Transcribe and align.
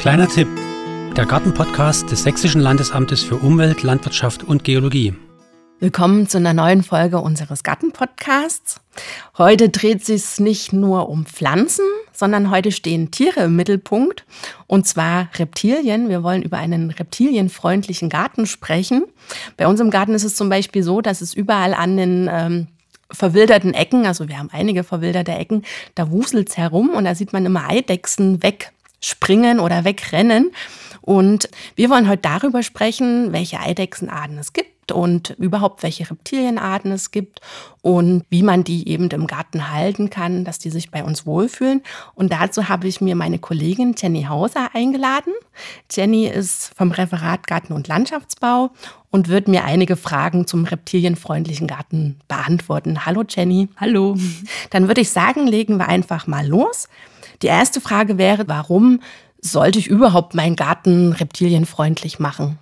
Kleiner 0.00 0.28
Tipp: 0.28 0.48
Der 1.14 1.26
Gartenpodcast 1.26 2.10
des 2.10 2.22
Sächsischen 2.22 2.62
Landesamtes 2.62 3.22
für 3.22 3.36
Umwelt, 3.36 3.82
Landwirtschaft 3.82 4.42
und 4.42 4.64
Geologie. 4.64 5.12
Willkommen 5.78 6.26
zu 6.26 6.38
einer 6.38 6.54
neuen 6.54 6.82
Folge 6.82 7.18
unseres 7.18 7.62
Gartenpodcasts. 7.64 8.80
Heute 9.36 9.68
dreht 9.68 10.02
sich 10.02 10.40
nicht 10.40 10.72
nur 10.72 11.10
um 11.10 11.26
Pflanzen, 11.26 11.84
sondern 12.14 12.50
heute 12.50 12.72
stehen 12.72 13.10
Tiere 13.10 13.40
im 13.40 13.56
Mittelpunkt 13.56 14.24
und 14.66 14.86
zwar 14.86 15.28
Reptilien. 15.38 16.08
Wir 16.08 16.22
wollen 16.22 16.40
über 16.40 16.56
einen 16.56 16.90
reptilienfreundlichen 16.92 18.08
Garten 18.08 18.46
sprechen. 18.46 19.04
Bei 19.58 19.66
uns 19.66 19.80
im 19.80 19.90
Garten 19.90 20.14
ist 20.14 20.24
es 20.24 20.34
zum 20.34 20.48
Beispiel 20.48 20.82
so, 20.82 21.02
dass 21.02 21.20
es 21.20 21.34
überall 21.34 21.74
an 21.74 21.98
den 21.98 22.26
ähm, 22.32 22.68
verwilderten 23.12 23.74
Ecken, 23.74 24.06
also 24.06 24.28
wir 24.28 24.38
haben 24.38 24.48
einige 24.50 24.82
verwilderte 24.82 25.32
Ecken, 25.32 25.62
da 25.94 26.10
wuselt's 26.10 26.56
herum 26.56 26.88
und 26.88 27.04
da 27.04 27.14
sieht 27.14 27.34
man 27.34 27.44
immer 27.44 27.68
Eidechsen 27.68 28.42
wegspringen 29.00 29.60
oder 29.60 29.84
wegrennen. 29.84 30.52
Und 31.00 31.48
wir 31.74 31.88
wollen 31.88 32.08
heute 32.08 32.22
darüber 32.22 32.62
sprechen, 32.62 33.32
welche 33.32 33.58
Eidechsenarten 33.58 34.36
es 34.38 34.52
gibt 34.52 34.92
und 34.92 35.30
überhaupt 35.38 35.82
welche 35.82 36.10
Reptilienarten 36.10 36.92
es 36.92 37.10
gibt 37.10 37.40
und 37.80 38.24
wie 38.28 38.42
man 38.42 38.64
die 38.64 38.88
eben 38.88 39.08
im 39.08 39.26
Garten 39.26 39.70
halten 39.72 40.10
kann, 40.10 40.44
dass 40.44 40.58
die 40.58 40.68
sich 40.68 40.90
bei 40.90 41.02
uns 41.02 41.24
wohlfühlen. 41.24 41.82
Und 42.14 42.32
dazu 42.32 42.68
habe 42.68 42.86
ich 42.86 43.00
mir 43.00 43.16
meine 43.16 43.38
Kollegin 43.38 43.94
Jenny 43.96 44.24
Hauser 44.24 44.74
eingeladen. 44.74 45.32
Jenny 45.90 46.26
ist 46.26 46.72
vom 46.76 46.90
Referat 46.90 47.46
Garten 47.46 47.72
und 47.72 47.88
Landschaftsbau 47.88 48.70
und 49.10 49.28
wird 49.28 49.48
mir 49.48 49.64
einige 49.64 49.96
Fragen 49.96 50.46
zum 50.46 50.64
reptilienfreundlichen 50.64 51.66
Garten 51.66 52.20
beantworten. 52.28 53.06
Hallo 53.06 53.24
Jenny. 53.26 53.68
Hallo. 53.76 54.16
Dann 54.70 54.88
würde 54.88 55.00
ich 55.00 55.10
sagen, 55.10 55.46
legen 55.46 55.78
wir 55.78 55.88
einfach 55.88 56.26
mal 56.26 56.46
los. 56.46 56.88
Die 57.42 57.46
erste 57.46 57.80
Frage 57.80 58.18
wäre, 58.18 58.48
warum 58.48 59.00
sollte 59.40 59.78
ich 59.78 59.86
überhaupt 59.86 60.34
meinen 60.34 60.56
Garten 60.56 61.12
reptilienfreundlich 61.12 62.18
machen? 62.18 62.58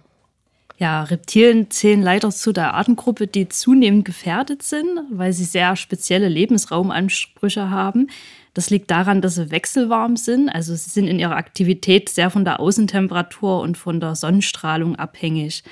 Ja, 0.79 1.03
Reptilien 1.03 1.73
zählen 1.73 2.01
leider 2.01 2.31
zu 2.31 2.53
der 2.53 2.75
Artengruppe, 2.75 3.27
die 3.27 3.49
zunehmend 3.49 4.05
gefährdet 4.05 4.63
sind, 4.63 4.89
weil 5.11 5.33
sie 5.33 5.45
sehr 5.45 5.75
spezielle 5.75 6.29
Lebensraumansprüche 6.29 7.69
haben. 7.69 8.07
Das 8.55 8.71
liegt 8.71 8.89
daran, 8.93 9.21
dass 9.21 9.35
sie 9.35 9.51
wechselwarm 9.51 10.17
sind. 10.17 10.49
Also 10.49 10.77
sie 10.77 10.91
sind 10.91 11.09
in 11.09 11.19
ihrer 11.19 11.35
Aktivität 11.35 12.09
sehr 12.09 12.31
von 12.31 12.45
der 12.45 12.61
Außentemperatur 12.61 13.61
und 13.61 13.77
von 13.77 13.99
der 13.99 14.15
Sonnenstrahlung 14.15 14.95
abhängig. 14.95 15.65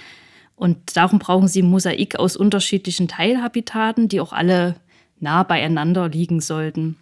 Und 0.56 0.96
darum 0.96 1.20
brauchen 1.20 1.46
sie 1.46 1.62
Mosaik 1.62 2.16
aus 2.16 2.36
unterschiedlichen 2.36 3.06
Teilhabitaten, 3.06 4.08
die 4.08 4.20
auch 4.20 4.32
alle 4.32 4.74
nah 5.20 5.44
beieinander 5.44 6.08
liegen 6.08 6.40
sollten. 6.40 6.96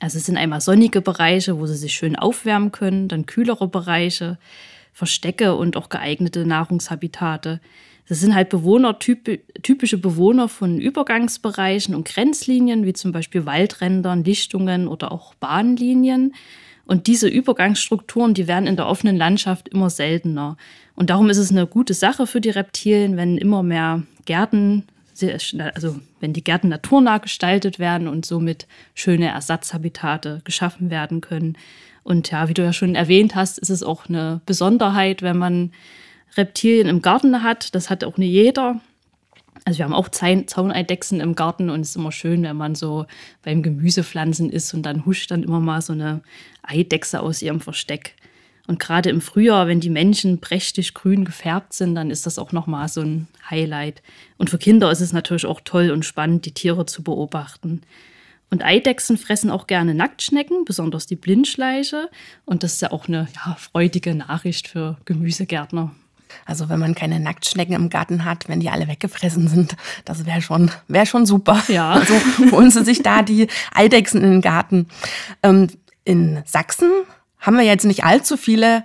Also 0.00 0.18
es 0.18 0.26
sind 0.26 0.36
einmal 0.36 0.60
sonnige 0.60 1.00
Bereiche, 1.00 1.58
wo 1.58 1.66
sie 1.66 1.76
sich 1.76 1.94
schön 1.94 2.16
aufwärmen 2.16 2.72
können, 2.72 3.08
dann 3.08 3.26
kühlere 3.26 3.68
Bereiche, 3.68 4.38
Verstecke 4.92 5.54
und 5.54 5.76
auch 5.76 5.88
geeignete 5.88 6.44
Nahrungshabitate. 6.44 7.60
Das 8.08 8.20
sind 8.20 8.34
halt 8.34 8.48
Bewohner, 8.48 8.98
typische 8.98 9.96
Bewohner 9.96 10.48
von 10.48 10.80
Übergangsbereichen 10.80 11.94
und 11.94 12.06
Grenzlinien, 12.06 12.84
wie 12.84 12.92
zum 12.92 13.12
Beispiel 13.12 13.46
Waldrändern, 13.46 14.24
Lichtungen 14.24 14.88
oder 14.88 15.12
auch 15.12 15.34
Bahnlinien. 15.34 16.34
Und 16.84 17.06
diese 17.06 17.28
Übergangsstrukturen, 17.28 18.34
die 18.34 18.48
werden 18.48 18.66
in 18.66 18.76
der 18.76 18.88
offenen 18.88 19.16
Landschaft 19.16 19.68
immer 19.68 19.88
seltener. 19.88 20.56
Und 20.94 21.10
darum 21.10 21.30
ist 21.30 21.38
es 21.38 21.52
eine 21.52 21.66
gute 21.66 21.94
Sache 21.94 22.26
für 22.26 22.40
die 22.40 22.50
Reptilien, 22.50 23.16
wenn 23.16 23.38
immer 23.38 23.62
mehr 23.62 24.02
Gärten, 24.26 24.84
also 25.30 26.00
wenn 26.20 26.32
die 26.32 26.44
Gärten 26.44 26.68
naturnah 26.68 27.18
gestaltet 27.18 27.78
werden 27.78 28.08
und 28.08 28.26
somit 28.26 28.66
schöne 28.94 29.28
Ersatzhabitate 29.28 30.40
geschaffen 30.44 30.90
werden 30.90 31.20
können. 31.20 31.56
Und 32.02 32.30
ja, 32.30 32.48
wie 32.48 32.54
du 32.54 32.62
ja 32.62 32.72
schon 32.72 32.94
erwähnt 32.94 33.34
hast, 33.34 33.58
ist 33.58 33.70
es 33.70 33.82
auch 33.82 34.08
eine 34.08 34.40
Besonderheit, 34.46 35.22
wenn 35.22 35.38
man 35.38 35.72
Reptilien 36.36 36.88
im 36.88 37.02
Garten 37.02 37.42
hat. 37.42 37.74
Das 37.74 37.90
hat 37.90 38.04
auch 38.04 38.16
nicht 38.16 38.32
jeder. 38.32 38.80
Also 39.64 39.78
wir 39.78 39.84
haben 39.84 39.94
auch 39.94 40.08
Zauneidechsen 40.08 41.20
im 41.20 41.36
Garten 41.36 41.70
und 41.70 41.80
es 41.80 41.90
ist 41.90 41.96
immer 41.96 42.10
schön, 42.10 42.42
wenn 42.42 42.56
man 42.56 42.74
so 42.74 43.06
beim 43.42 43.62
Gemüsepflanzen 43.62 44.50
ist 44.50 44.74
und 44.74 44.82
dann 44.82 45.06
huscht 45.06 45.30
dann 45.30 45.44
immer 45.44 45.60
mal 45.60 45.80
so 45.80 45.92
eine 45.92 46.22
Eidechse 46.62 47.20
aus 47.20 47.42
ihrem 47.42 47.60
Versteck. 47.60 48.16
Und 48.66 48.78
gerade 48.78 49.10
im 49.10 49.20
Frühjahr, 49.20 49.66
wenn 49.66 49.80
die 49.80 49.90
Männchen 49.90 50.40
prächtig 50.40 50.94
grün 50.94 51.24
gefärbt 51.24 51.72
sind, 51.72 51.94
dann 51.94 52.10
ist 52.10 52.26
das 52.26 52.38
auch 52.38 52.52
nochmal 52.52 52.88
so 52.88 53.00
ein 53.00 53.26
Highlight. 53.50 54.02
Und 54.38 54.50
für 54.50 54.58
Kinder 54.58 54.90
ist 54.90 55.00
es 55.00 55.12
natürlich 55.12 55.46
auch 55.46 55.60
toll 55.64 55.90
und 55.90 56.04
spannend, 56.04 56.46
die 56.46 56.52
Tiere 56.54 56.86
zu 56.86 57.02
beobachten. 57.02 57.82
Und 58.50 58.62
Eidechsen 58.62 59.16
fressen 59.16 59.50
auch 59.50 59.66
gerne 59.66 59.94
Nacktschnecken, 59.94 60.64
besonders 60.64 61.06
die 61.06 61.16
Blindschleiche. 61.16 62.08
Und 62.44 62.62
das 62.62 62.74
ist 62.74 62.82
ja 62.82 62.92
auch 62.92 63.08
eine 63.08 63.26
ja, 63.34 63.56
freudige 63.58 64.14
Nachricht 64.14 64.68
für 64.68 64.98
Gemüsegärtner. 65.06 65.92
Also 66.44 66.68
wenn 66.68 66.78
man 66.78 66.94
keine 66.94 67.18
Nacktschnecken 67.18 67.74
im 67.74 67.90
Garten 67.90 68.24
hat, 68.24 68.48
wenn 68.48 68.60
die 68.60 68.70
alle 68.70 68.88
weggefressen 68.88 69.48
sind, 69.48 69.76
das 70.04 70.26
wäre 70.26 70.42
schon, 70.42 70.70
wär 70.88 71.06
schon 71.06 71.26
super. 71.26 71.62
Ja. 71.68 71.94
Also 72.02 72.14
holen 72.52 72.70
Sie 72.70 72.84
sich 72.84 73.02
da 73.02 73.22
die 73.22 73.48
Eidechsen 73.72 74.22
in 74.22 74.30
den 74.30 74.40
Garten. 74.40 74.86
Ähm, 75.42 75.68
in 76.04 76.42
Sachsen 76.44 76.90
haben 77.42 77.56
wir 77.56 77.64
jetzt 77.64 77.84
nicht 77.84 78.04
allzu 78.04 78.38
viele 78.38 78.84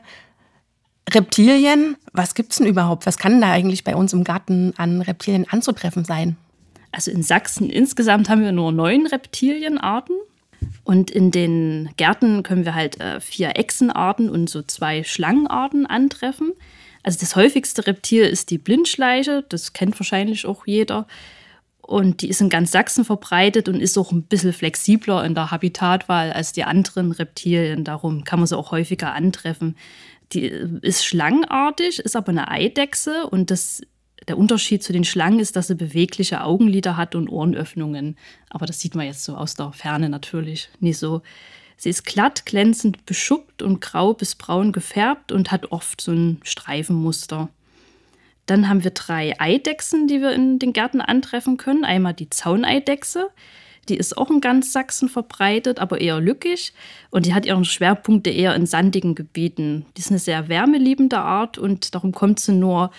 Reptilien. 1.09 1.95
Was 2.11 2.35
gibt 2.35 2.51
es 2.51 2.57
denn 2.57 2.67
überhaupt? 2.67 3.05
Was 3.05 3.17
kann 3.17 3.39
da 3.39 3.51
eigentlich 3.51 3.83
bei 3.83 3.95
uns 3.95 4.11
im 4.11 4.23
Garten 4.23 4.73
an 4.75 5.01
Reptilien 5.01 5.45
anzutreffen 5.49 6.03
sein? 6.03 6.35
Also 6.91 7.11
in 7.11 7.23
Sachsen 7.23 7.69
insgesamt 7.69 8.27
haben 8.29 8.41
wir 8.41 8.51
nur 8.51 8.71
neun 8.71 9.07
Reptilienarten. 9.07 10.15
Und 10.83 11.11
in 11.11 11.31
den 11.31 11.89
Gärten 11.97 12.41
können 12.41 12.65
wir 12.65 12.73
halt 12.73 12.99
äh, 12.99 13.19
vier 13.21 13.57
Echsenarten 13.57 14.29
und 14.29 14.49
so 14.49 14.63
zwei 14.63 15.03
Schlangenarten 15.03 15.85
antreffen. 15.85 16.53
Also 17.03 17.19
das 17.19 17.35
häufigste 17.35 17.85
Reptil 17.85 18.23
ist 18.23 18.49
die 18.49 18.57
Blindschleiche, 18.57 19.45
das 19.47 19.73
kennt 19.73 19.99
wahrscheinlich 19.99 20.45
auch 20.45 20.65
jeder. 20.65 21.07
Und 21.87 22.21
die 22.21 22.27
ist 22.27 22.41
in 22.41 22.49
ganz 22.49 22.73
Sachsen 22.73 23.05
verbreitet 23.05 23.69
und 23.69 23.79
ist 23.79 23.97
auch 23.97 24.11
ein 24.11 24.23
bisschen 24.23 24.51
flexibler 24.51 25.23
in 25.23 25.33
der 25.35 25.51
Habitatwahl 25.51 26.33
als 26.33 26.51
die 26.51 26.65
anderen 26.65 27.13
Reptilien. 27.13 27.85
Darum 27.85 28.25
kann 28.25 28.39
man 28.39 28.47
sie 28.47 28.57
auch 28.57 28.71
häufiger 28.71 29.13
antreffen. 29.13 29.77
Die 30.33 30.47
ist 30.81 31.05
schlangenartig, 31.05 31.99
ist 31.99 32.17
aber 32.17 32.29
eine 32.29 32.51
Eidechse 32.51 33.25
und 33.27 33.51
das, 33.51 33.81
der 34.27 34.37
Unterschied 34.37 34.83
zu 34.83 34.91
den 34.91 35.05
Schlangen 35.05 35.39
ist, 35.39 35.55
dass 35.55 35.67
sie 35.67 35.75
bewegliche 35.75 36.43
Augenlider 36.43 36.97
hat 36.97 37.15
und 37.15 37.29
Ohrenöffnungen. 37.29 38.17
Aber 38.49 38.65
das 38.65 38.81
sieht 38.81 38.93
man 38.93 39.05
jetzt 39.05 39.23
so 39.23 39.37
aus 39.37 39.55
der 39.55 39.71
Ferne 39.71 40.09
natürlich 40.09 40.67
nicht 40.81 40.97
so. 40.97 41.21
Sie 41.77 41.89
ist 41.89 42.03
glatt, 42.03 42.45
glänzend 42.45 43.05
beschuppt 43.05 43.61
und 43.61 43.79
grau 43.79 44.13
bis 44.13 44.35
braun 44.35 44.73
gefärbt 44.73 45.31
und 45.31 45.51
hat 45.51 45.71
oft 45.71 46.01
so 46.01 46.11
ein 46.11 46.41
Streifenmuster. 46.43 47.47
Dann 48.47 48.67
haben 48.67 48.83
wir 48.83 48.91
drei 48.91 49.39
Eidechsen, 49.39 50.07
die 50.07 50.21
wir 50.21 50.31
in 50.31 50.57
den 50.57 50.73
Gärten 50.73 51.01
antreffen 51.01 51.57
können. 51.57 51.85
Einmal 51.85 52.13
die 52.13 52.29
Zauneidechse. 52.29 53.29
Die 53.89 53.97
ist 53.97 54.17
auch 54.17 54.29
in 54.29 54.41
ganz 54.41 54.73
Sachsen 54.73 55.07
verbreitet, 55.07 55.79
aber 55.79 56.01
eher 56.01 56.19
lückig. 56.19 56.73
Und 57.09 57.25
die 57.25 57.33
hat 57.33 57.45
ihren 57.45 57.65
Schwerpunkte 57.65 58.29
eher 58.29 58.55
in 58.55 58.65
sandigen 58.65 59.15
Gebieten. 59.15 59.85
Die 59.95 60.01
ist 60.01 60.09
eine 60.09 60.19
sehr 60.19 60.49
wärmeliebende 60.49 61.19
Art 61.19 61.57
und 61.57 61.93
darum 61.93 62.11
kommt 62.11 62.39
sie 62.39 62.53
nur 62.53 62.91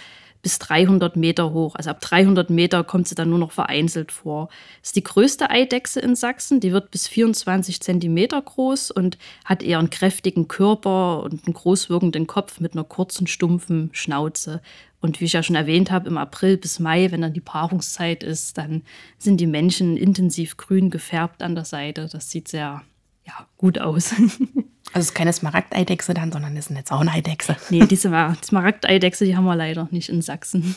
bis 0.49 0.59
300 0.61 1.15
Meter 1.15 1.53
hoch. 1.53 1.75
Also 1.75 1.91
ab 1.91 2.01
300 2.01 2.49
Meter 2.49 2.83
kommt 2.83 3.07
sie 3.07 3.15
dann 3.15 3.29
nur 3.29 3.39
noch 3.39 3.53
vereinzelt 3.53 4.13
vor. 4.13 4.49
Ist 4.83 4.97
die 4.97 5.03
größte 5.03 5.51
Eidechse 5.51 6.01
in 6.01 6.17
Sachsen. 6.17 6.59
Die 6.59 6.73
wird 6.73 6.91
bis 6.91 7.07
24 7.07 7.83
Zentimeter 7.83 8.41
groß 8.41 8.91
und 8.91 9.19
hat 9.45 9.63
eher 9.63 9.79
einen 9.79 9.91
kräftigen 9.91 10.49
Körper 10.49 11.23
und 11.23 11.45
einen 11.45 11.53
großwirkenden 11.53 12.27
Kopf 12.27 12.61
mit 12.61 12.73
einer 12.73 12.85
kurzen, 12.85 13.27
stumpfen 13.27 13.91
Schnauze. 13.93 14.63
Und 15.03 15.21
wie 15.21 15.27
ich 15.27 15.35
ja 15.35 15.43
schon 15.43 15.55
erwähnt 15.55 15.91
habe, 15.91 16.09
im 16.09 16.17
April 16.17 16.57
bis 16.57 16.79
Mai, 16.79 17.13
wenn 17.13 17.21
dann 17.21 17.35
die 17.35 17.41
Paarungszeit 17.41 18.23
ist, 18.23 18.57
dann 18.57 18.85
sind 19.19 19.43
die 19.43 19.47
Männchen 19.47 19.99
intensiv 19.99 20.57
grün 20.57 20.89
gefärbt 20.89 21.43
an 21.43 21.57
der 21.57 21.67
Seite. 21.67 22.09
Das 22.11 22.31
sieht 22.31 22.49
sehr 22.49 22.81
ja, 23.27 23.47
gut 23.59 23.79
aus. 23.79 24.15
Also 24.93 25.01
es 25.01 25.07
ist 25.07 25.15
keine 25.15 25.33
Smaragdeidechse 25.33 26.15
dann, 26.15 26.33
sondern 26.33 26.57
es 26.57 26.67
ist 26.67 26.71
eine 26.71 26.85
Zauneidechse. 26.85 27.57
Nee, 27.71 27.87
diese 27.87 28.11
Smaragdeidechse, 28.45 29.25
die 29.25 29.37
haben 29.37 29.45
wir 29.45 29.57
leider 29.57 29.89
nicht 29.91 30.09
in 30.09 30.23
Sachsen. 30.23 30.77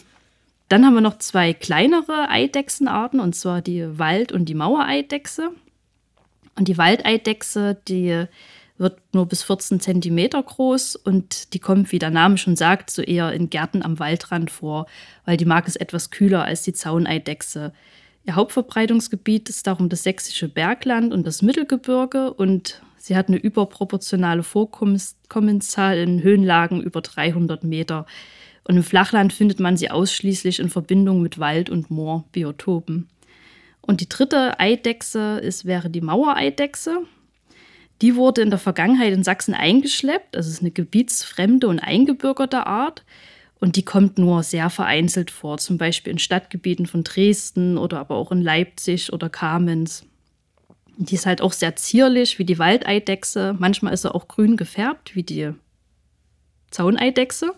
Dann 0.70 0.86
haben 0.86 0.94
wir 0.94 1.02
noch 1.02 1.18
zwei 1.18 1.54
kleinere 1.54 2.30
Eidechsenarten, 2.30 3.20
und 3.20 3.36
zwar 3.36 3.62
die 3.62 4.00
Wald- 4.00 4.32
und 4.32 4.46
die 4.46 4.54
Mauereidechse. 4.54 5.52
Und 6.56 6.68
die 6.68 6.78
Waldeidechse, 6.78 7.78
die 7.88 8.26
wird 8.78 9.00
nur 9.14 9.28
bis 9.28 9.44
14 9.44 9.80
Zentimeter 9.80 10.42
groß 10.42 10.96
und 10.96 11.54
die 11.54 11.60
kommt, 11.60 11.92
wie 11.92 12.00
der 12.00 12.10
Name 12.10 12.38
schon 12.38 12.56
sagt, 12.56 12.90
so 12.90 13.02
eher 13.02 13.32
in 13.32 13.50
Gärten 13.50 13.84
am 13.84 14.00
Waldrand 14.00 14.50
vor, 14.50 14.88
weil 15.24 15.38
die 15.38 15.46
mag 15.46 15.68
es 15.68 15.76
etwas 15.76 16.10
kühler 16.10 16.44
als 16.44 16.64
die 16.64 16.74
Zauneidechse. 16.74 17.74
Ihr 18.26 18.36
Hauptverbreitungsgebiet 18.36 19.50
ist 19.50 19.68
darum 19.68 19.88
das 19.88 20.04
sächsische 20.04 20.50
Bergland 20.50 21.14
und 21.14 21.28
das 21.28 21.42
Mittelgebirge 21.42 22.34
und 22.34 22.82
sie 23.02 23.16
hat 23.16 23.28
eine 23.28 23.38
überproportionale 23.38 24.44
Vorkommenszahl 24.44 25.98
in 25.98 26.22
Höhenlagen 26.24 26.82
über 26.82 27.02
300 27.02 27.64
Meter. 27.64 28.06
Und 28.64 28.78
im 28.78 28.84
Flachland 28.84 29.34
findet 29.34 29.60
man 29.60 29.76
sie 29.76 29.90
ausschließlich 29.90 30.60
in 30.60 30.70
Verbindung 30.70 31.22
mit 31.22 31.40
Wald- 31.40 31.70
und 31.70 31.90
Moorbiotopen. 31.90 33.10
Und 33.82 34.02
die 34.02 34.10
dritte 34.10 34.60
Eidechse 34.60 35.40
ist, 35.40 35.66
wäre 35.66 35.90
die 35.90 36.02
Mauereidechse. 36.02 37.00
Die 38.02 38.16
wurde 38.16 38.42
in 38.42 38.50
der 38.50 38.60
Vergangenheit 38.60 39.14
in 39.14 39.24
Sachsen 39.24 39.54
eingeschleppt. 39.54 40.36
Es 40.36 40.48
ist 40.48 40.62
eine 40.62 40.72
gebietsfremde 40.72 41.68
und 41.68 41.80
eingebürgerte 41.80 42.68
Art. 42.68 43.04
Und 43.60 43.76
die 43.76 43.86
kommt 43.86 44.18
nur 44.18 44.42
sehr 44.44 44.70
vereinzelt 44.70 45.30
vor, 45.30 45.58
zum 45.60 45.78
Beispiel 45.78 46.12
in 46.12 46.20
Stadtgebieten 46.20 46.88
von 46.88 47.04
Dresden 47.04 47.78
oder 47.78 48.00
aber 48.00 48.16
auch 48.16 48.32
in 48.32 48.42
Leipzig 48.42 49.14
oder 49.14 49.30
Kamenz. 49.30 50.04
Die 51.06 51.16
ist 51.16 51.26
halt 51.26 51.42
auch 51.42 51.54
sehr 51.54 51.76
zierlich, 51.76 52.38
wie 52.38 52.46
die 52.46 52.60
Waldeidechse. 52.60 53.56
Manchmal 53.58 53.94
ist 53.94 54.04
sie 54.04 54.14
auch 54.14 54.28
grün 54.28 54.56
gefärbt, 54.56 55.16
wie 55.16 55.24
die 55.24 55.52
Zauneidechse. 56.70 57.54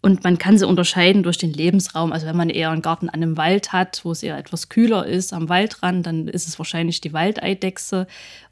Und 0.00 0.22
man 0.22 0.38
kann 0.38 0.58
sie 0.58 0.66
unterscheiden 0.66 1.24
durch 1.24 1.38
den 1.38 1.52
Lebensraum. 1.52 2.12
Also 2.12 2.26
wenn 2.26 2.36
man 2.36 2.50
eher 2.50 2.70
einen 2.70 2.82
Garten 2.82 3.08
an 3.08 3.22
einem 3.22 3.36
Wald 3.36 3.72
hat, 3.72 4.04
wo 4.04 4.12
es 4.12 4.22
eher 4.22 4.38
etwas 4.38 4.68
kühler 4.68 5.06
ist, 5.06 5.32
am 5.32 5.48
Waldrand, 5.48 6.06
dann 6.06 6.28
ist 6.28 6.46
es 6.46 6.58
wahrscheinlich 6.58 7.00
die 7.00 7.12
Waldeidechse. 7.12 8.06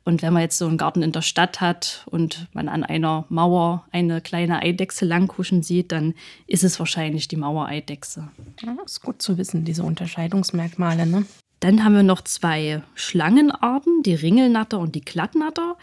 Und 0.05 0.23
wenn 0.23 0.33
man 0.33 0.43
jetzt 0.43 0.59
so 0.59 0.67
einen 0.67 0.79
Garten 0.79 1.03
in 1.03 1.13
der 1.13 1.23
Stadt 1.23 1.61
hat 1.61 2.05
und 2.11 2.49
man 2.53 2.69
an 2.69 2.83
einer 2.83 3.27
Mauer 3.29 3.85
eine 3.93 4.21
kleine 4.21 4.61
Eidechse 4.61 5.05
langkuschen 5.05 5.63
sieht, 5.63 5.93
dann 5.93 6.15
ist 6.49 6.65
es 6.65 6.79
wahrscheinlich 6.81 7.29
die 7.29 7.37
Mauereidechse. 7.37 8.29
Ja, 8.63 8.77
ist 8.85 9.03
gut 9.03 9.23
zu 9.23 9.39
wissen, 9.39 9.65
diese 9.65 9.85
Unterscheidungsmerkmale. 9.85 11.07
Ne? 11.07 11.27
Dann 11.61 11.85
haben 11.85 11.95
wir 11.95 12.03
noch 12.03 12.23
zwei 12.23 12.83
Schlangenarten, 12.95 14.03
die 14.03 14.15
Ringelnatter 14.15 14.79
und 14.79 14.95
die 14.95 15.03
Glattnatter. 15.03 15.77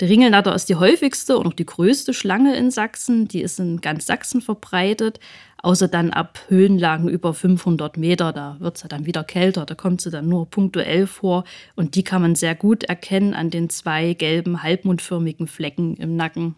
Der 0.00 0.08
Ringelnatter 0.08 0.54
ist 0.54 0.68
die 0.68 0.76
häufigste 0.76 1.36
und 1.38 1.46
auch 1.46 1.52
die 1.52 1.66
größte 1.66 2.14
Schlange 2.14 2.56
in 2.56 2.70
Sachsen. 2.70 3.26
Die 3.26 3.42
ist 3.42 3.58
in 3.58 3.80
ganz 3.80 4.06
Sachsen 4.06 4.40
verbreitet, 4.40 5.18
außer 5.62 5.88
dann 5.88 6.10
ab 6.10 6.38
Höhenlagen 6.48 7.08
über 7.08 7.34
500 7.34 7.96
Meter. 7.96 8.32
Da 8.32 8.56
wird 8.60 8.78
sie 8.78 8.88
dann 8.88 9.06
wieder 9.06 9.24
kälter, 9.24 9.66
da 9.66 9.74
kommt 9.74 10.00
sie 10.00 10.10
dann 10.10 10.28
nur 10.28 10.48
punktuell 10.50 11.08
vor. 11.08 11.44
Und 11.74 11.96
die 11.96 12.04
kann 12.04 12.22
man 12.22 12.36
sehr 12.36 12.54
gut 12.54 12.84
erkennen 12.84 13.34
an 13.34 13.50
den 13.50 13.70
zwei 13.70 14.14
gelben, 14.14 14.62
halbmondförmigen 14.62 15.48
Flecken 15.48 15.96
im 15.96 16.14
Nacken. 16.14 16.54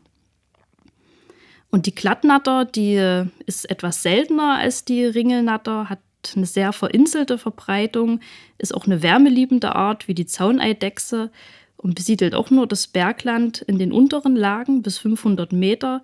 Und 1.70 1.86
die 1.86 1.94
Glattnatter, 1.94 2.64
die 2.64 3.24
ist 3.44 3.68
etwas 3.68 4.02
seltener 4.02 4.58
als 4.58 4.84
die 4.84 5.04
Ringelnatter, 5.04 5.90
hat 5.90 5.98
eine 6.34 6.46
sehr 6.46 6.72
verinselte 6.72 7.38
Verbreitung, 7.38 8.20
ist 8.58 8.74
auch 8.74 8.86
eine 8.86 9.02
wärmeliebende 9.02 9.74
Art 9.74 10.08
wie 10.08 10.14
die 10.14 10.26
Zauneidechse 10.26 11.30
und 11.76 11.94
besiedelt 11.94 12.34
auch 12.34 12.50
nur 12.50 12.66
das 12.66 12.86
Bergland 12.86 13.62
in 13.62 13.78
den 13.78 13.92
unteren 13.92 14.34
Lagen 14.34 14.82
bis 14.82 14.98
500 14.98 15.52
Meter. 15.52 16.02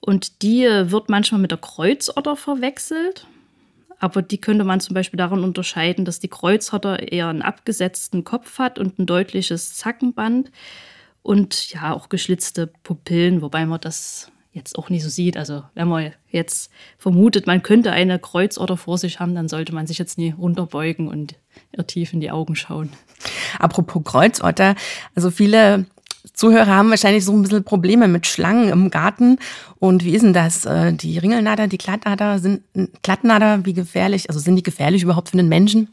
Und 0.00 0.42
die 0.42 0.62
wird 0.64 1.08
manchmal 1.08 1.40
mit 1.40 1.50
der 1.50 1.58
Kreuzotter 1.58 2.36
verwechselt. 2.36 3.26
Aber 3.98 4.22
die 4.22 4.40
könnte 4.40 4.64
man 4.64 4.80
zum 4.80 4.94
Beispiel 4.94 5.18
daran 5.18 5.44
unterscheiden, 5.44 6.06
dass 6.06 6.20
die 6.20 6.28
Kreuzotter 6.28 7.12
eher 7.12 7.28
einen 7.28 7.42
abgesetzten 7.42 8.24
Kopf 8.24 8.58
hat 8.58 8.78
und 8.78 8.98
ein 8.98 9.04
deutliches 9.04 9.74
Zackenband 9.74 10.50
und 11.22 11.70
ja 11.70 11.92
auch 11.92 12.08
geschlitzte 12.08 12.66
Pupillen, 12.82 13.42
wobei 13.42 13.66
man 13.66 13.80
das 13.80 14.32
jetzt 14.52 14.78
auch 14.78 14.90
nicht 14.90 15.02
so 15.02 15.08
sieht. 15.08 15.36
Also 15.36 15.62
wenn 15.74 15.88
man 15.88 16.12
jetzt 16.30 16.70
vermutet, 16.98 17.46
man 17.46 17.62
könnte 17.62 17.92
eine 17.92 18.18
Kreuzotter 18.18 18.76
vor 18.76 18.98
sich 18.98 19.20
haben, 19.20 19.34
dann 19.34 19.48
sollte 19.48 19.74
man 19.74 19.86
sich 19.86 19.98
jetzt 19.98 20.18
nie 20.18 20.34
runterbeugen 20.36 21.08
und 21.08 21.34
ihr 21.76 21.86
tief 21.86 22.12
in 22.12 22.20
die 22.20 22.30
Augen 22.30 22.56
schauen. 22.56 22.90
Apropos 23.58 24.02
Kreuzotter, 24.04 24.74
also 25.14 25.30
viele 25.30 25.86
Zuhörer 26.34 26.66
haben 26.66 26.90
wahrscheinlich 26.90 27.24
so 27.24 27.32
ein 27.32 27.42
bisschen 27.42 27.64
Probleme 27.64 28.08
mit 28.08 28.26
Schlangen 28.26 28.68
im 28.68 28.90
Garten. 28.90 29.38
Und 29.78 30.04
wie 30.04 30.14
ist 30.14 30.22
denn 30.22 30.32
das? 30.32 30.66
Äh, 30.66 30.92
die 30.92 31.18
Ringelnader, 31.18 31.66
die 31.66 31.78
Glattnader, 31.78 32.38
sind 32.38 32.62
Glattnader, 33.02 33.64
wie 33.64 33.72
gefährlich, 33.72 34.28
also 34.28 34.40
sind 34.40 34.56
die 34.56 34.62
gefährlich 34.62 35.02
überhaupt 35.02 35.30
für 35.30 35.36
den 35.36 35.48
Menschen? 35.48 35.88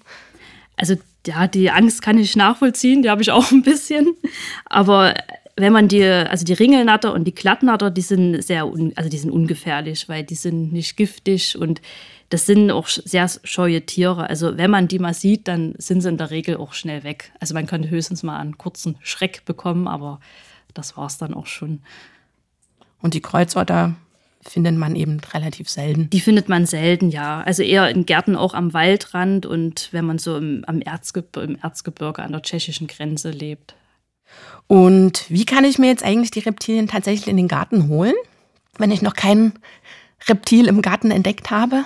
Also 0.76 0.96
ja, 1.26 1.48
die 1.48 1.72
Angst 1.72 2.02
kann 2.02 2.18
ich 2.18 2.36
nachvollziehen, 2.36 3.04
die 3.04 3.10
habe 3.10 3.22
ich 3.22 3.32
auch 3.32 3.52
ein 3.52 3.64
bisschen. 3.64 4.16
Aber 4.66 5.14
wenn 5.58 5.74
man 5.74 5.88
die, 5.88 6.04
also 6.04 6.46
die 6.46 6.54
Ringelnatter 6.54 7.14
und 7.14 7.26
die 7.26 7.34
Glattnatter, 7.34 7.90
die 7.90 8.02
sind 8.02 8.42
sehr, 8.44 8.68
un, 8.68 8.94
also 8.96 9.10
die 9.10 9.18
sind 9.18 9.32
ungefährlich, 9.32 10.08
weil 10.08 10.24
die 10.24 10.36
sind 10.36 10.72
nicht 10.72 10.96
giftig 10.96 11.58
und 11.58 11.82
das 12.30 12.46
sind 12.46 12.70
auch 12.70 12.88
sehr 12.88 13.28
scheue 13.44 13.86
Tiere. 13.86 14.30
Also 14.30 14.58
wenn 14.58 14.70
man 14.70 14.88
die 14.88 15.00
mal 15.00 15.16
sieht, 15.16 15.48
dann 15.48 15.74
sind 15.78 16.02
sie 16.02 16.10
in 16.10 16.18
der 16.18 16.30
Regel 16.30 16.58
auch 16.58 16.74
schnell 16.74 17.04
weg. 17.04 17.32
Also 17.40 17.56
man 17.56 17.66
könnte 17.66 17.90
höchstens 17.90 18.22
mal 18.22 18.38
einen 18.38 18.58
kurzen 18.58 18.98
Schreck 19.02 19.46
bekommen, 19.46 19.88
aber 19.88 20.20
das 20.76 20.96
war 20.96 21.08
es 21.08 21.18
dann 21.18 21.34
auch 21.34 21.48
schon. 21.48 21.82
Und 23.02 23.16
die 23.16 23.22
Kreuzotter 23.22 23.96
findet 24.42 24.76
man 24.76 24.96
eben 24.96 25.20
relativ 25.34 25.70
selten. 25.70 26.10
Die 26.12 26.20
findet 26.20 26.50
man 26.50 26.68
selten, 26.68 27.10
ja. 27.10 27.42
Also 27.42 27.64
eher 27.64 27.90
in 27.90 28.06
Gärten 28.06 28.36
auch 28.36 28.54
am 28.54 28.74
Waldrand 28.74 29.46
und 29.46 29.90
wenn 29.92 30.06
man 30.06 30.20
so 30.20 30.38
im, 30.38 30.64
am 30.68 30.82
Erzgebirge, 30.82 31.54
im 31.54 31.60
Erzgebirge 31.60 32.22
an 32.22 32.32
der 32.32 32.44
tschechischen 32.44 32.88
Grenze 32.88 33.32
lebt. 33.32 33.76
Und 34.68 35.26
wie 35.30 35.46
kann 35.46 35.64
ich 35.64 35.80
mir 35.80 35.88
jetzt 35.88 36.04
eigentlich 36.04 36.32
die 36.32 36.40
Reptilien 36.40 36.88
tatsächlich 36.88 37.28
in 37.28 37.38
den 37.38 37.48
Garten 37.48 37.88
holen, 37.88 38.16
wenn 38.78 38.92
ich 38.92 39.02
noch 39.02 39.14
kein 39.14 39.54
Reptil 40.28 40.68
im 40.68 40.82
Garten 40.82 41.12
entdeckt 41.12 41.52
habe? 41.52 41.86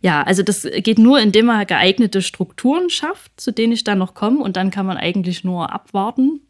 Ja, 0.00 0.22
also 0.22 0.42
das 0.42 0.66
geht 0.78 0.98
nur, 0.98 1.20
indem 1.20 1.46
man 1.46 1.66
geeignete 1.66 2.22
Strukturen 2.22 2.88
schafft, 2.88 3.38
zu 3.38 3.52
denen 3.52 3.74
ich 3.74 3.84
dann 3.84 3.98
noch 3.98 4.14
komme. 4.14 4.40
Und 4.40 4.56
dann 4.56 4.70
kann 4.70 4.86
man 4.86 4.96
eigentlich 4.96 5.44
nur 5.44 5.72
abwarten. 5.72 6.40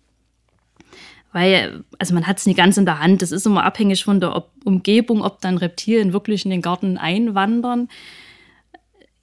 Weil, 1.32 1.84
also 1.98 2.14
man 2.14 2.26
hat 2.26 2.38
es 2.38 2.46
nicht 2.46 2.56
ganz 2.56 2.76
in 2.76 2.86
der 2.86 3.00
Hand. 3.00 3.22
Das 3.22 3.32
ist 3.32 3.46
immer 3.46 3.64
abhängig 3.64 4.04
von 4.04 4.20
der 4.20 4.44
Umgebung, 4.64 5.22
ob 5.22 5.40
dann 5.40 5.58
Reptilien 5.58 6.12
wirklich 6.12 6.44
in 6.44 6.50
den 6.52 6.62
Garten 6.62 6.96
einwandern 6.96 7.88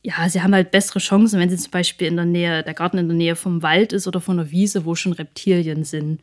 ja, 0.04 0.30
sie 0.30 0.42
haben 0.42 0.54
halt 0.54 0.72
bessere 0.72 1.00
Chancen, 1.00 1.40
wenn 1.40 1.50
sie 1.50 1.58
zum 1.58 1.72
Beispiel 1.72 2.08
in 2.08 2.16
der 2.16 2.26
Nähe, 2.26 2.64
der 2.64 2.74
Garten 2.74 2.98
in 2.98 3.08
der 3.08 3.18
Nähe 3.18 3.36
vom 3.36 3.62
Wald 3.62 3.94
ist 3.94 4.08
oder 4.08 4.22
von 4.22 4.40
einer 4.40 4.52
Wiese, 4.52 4.86
wo 4.86 4.96
schon 4.96 5.14
Reptilien 5.14 5.84
sind. 5.84 6.22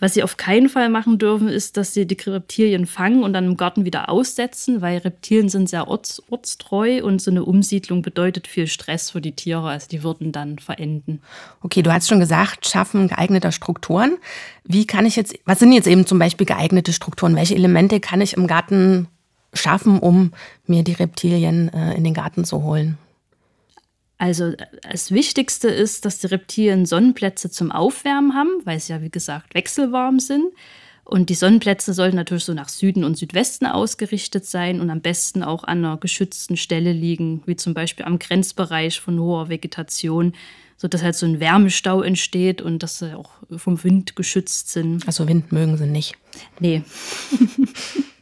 Was 0.00 0.14
sie 0.14 0.24
auf 0.24 0.36
keinen 0.36 0.68
Fall 0.68 0.88
machen 0.88 1.18
dürfen, 1.18 1.48
ist, 1.48 1.76
dass 1.76 1.94
sie 1.94 2.06
die 2.06 2.18
Reptilien 2.28 2.84
fangen 2.84 3.22
und 3.22 3.32
dann 3.32 3.44
im 3.44 3.56
Garten 3.56 3.84
wieder 3.84 4.08
aussetzen, 4.08 4.82
weil 4.82 4.98
Reptilien 4.98 5.48
sind 5.48 5.68
sehr 5.68 5.86
orts 5.86 6.20
ortstreu 6.30 7.02
und 7.04 7.22
so 7.22 7.30
eine 7.30 7.44
Umsiedlung 7.44 8.02
bedeutet 8.02 8.48
viel 8.48 8.66
Stress 8.66 9.10
für 9.10 9.20
die 9.20 9.32
Tiere. 9.32 9.68
Also 9.68 9.86
die 9.88 10.02
würden 10.02 10.32
dann 10.32 10.58
verenden. 10.58 11.22
Okay, 11.62 11.82
du 11.82 11.92
hast 11.92 12.08
schon 12.08 12.18
gesagt, 12.18 12.66
schaffen 12.66 13.06
geeigneter 13.06 13.52
Strukturen. 13.52 14.18
Wie 14.64 14.86
kann 14.86 15.06
ich 15.06 15.14
jetzt, 15.14 15.38
was 15.44 15.60
sind 15.60 15.72
jetzt 15.72 15.86
eben 15.86 16.06
zum 16.06 16.18
Beispiel 16.18 16.46
geeignete 16.46 16.92
Strukturen? 16.92 17.36
Welche 17.36 17.54
Elemente 17.54 18.00
kann 18.00 18.20
ich 18.20 18.34
im 18.36 18.48
Garten 18.48 19.06
schaffen, 19.54 19.98
um 19.98 20.32
mir 20.66 20.82
die 20.82 20.92
Reptilien 20.92 21.72
äh, 21.72 21.94
in 21.94 22.04
den 22.04 22.14
Garten 22.14 22.44
zu 22.44 22.62
holen? 22.62 22.98
Also 24.18 24.52
das 24.90 25.10
Wichtigste 25.10 25.68
ist, 25.68 26.04
dass 26.04 26.18
die 26.18 26.28
Reptilien 26.28 26.86
Sonnenplätze 26.86 27.50
zum 27.50 27.72
Aufwärmen 27.72 28.34
haben, 28.34 28.50
weil 28.64 28.78
sie 28.80 28.92
ja 28.92 29.02
wie 29.02 29.10
gesagt 29.10 29.54
wechselwarm 29.54 30.20
sind. 30.20 30.52
Und 31.04 31.28
die 31.28 31.34
Sonnenplätze 31.34 31.92
sollten 31.92 32.16
natürlich 32.16 32.44
so 32.44 32.54
nach 32.54 32.70
Süden 32.70 33.04
und 33.04 33.18
Südwesten 33.18 33.66
ausgerichtet 33.66 34.46
sein 34.46 34.80
und 34.80 34.88
am 34.88 35.02
besten 35.02 35.42
auch 35.42 35.64
an 35.64 35.84
einer 35.84 35.98
geschützten 35.98 36.56
Stelle 36.56 36.92
liegen, 36.92 37.42
wie 37.44 37.56
zum 37.56 37.74
Beispiel 37.74 38.06
am 38.06 38.18
Grenzbereich 38.18 39.00
von 39.00 39.20
hoher 39.20 39.50
Vegetation, 39.50 40.32
sodass 40.78 41.02
halt 41.02 41.14
so 41.14 41.26
ein 41.26 41.40
Wärmestau 41.40 42.00
entsteht 42.00 42.62
und 42.62 42.82
dass 42.82 43.00
sie 43.00 43.14
auch 43.14 43.32
vom 43.56 43.82
Wind 43.84 44.16
geschützt 44.16 44.70
sind. 44.70 45.06
Also 45.06 45.28
Wind 45.28 45.52
mögen 45.52 45.76
sie 45.76 45.86
nicht. 45.86 46.14
Nee. 46.58 46.82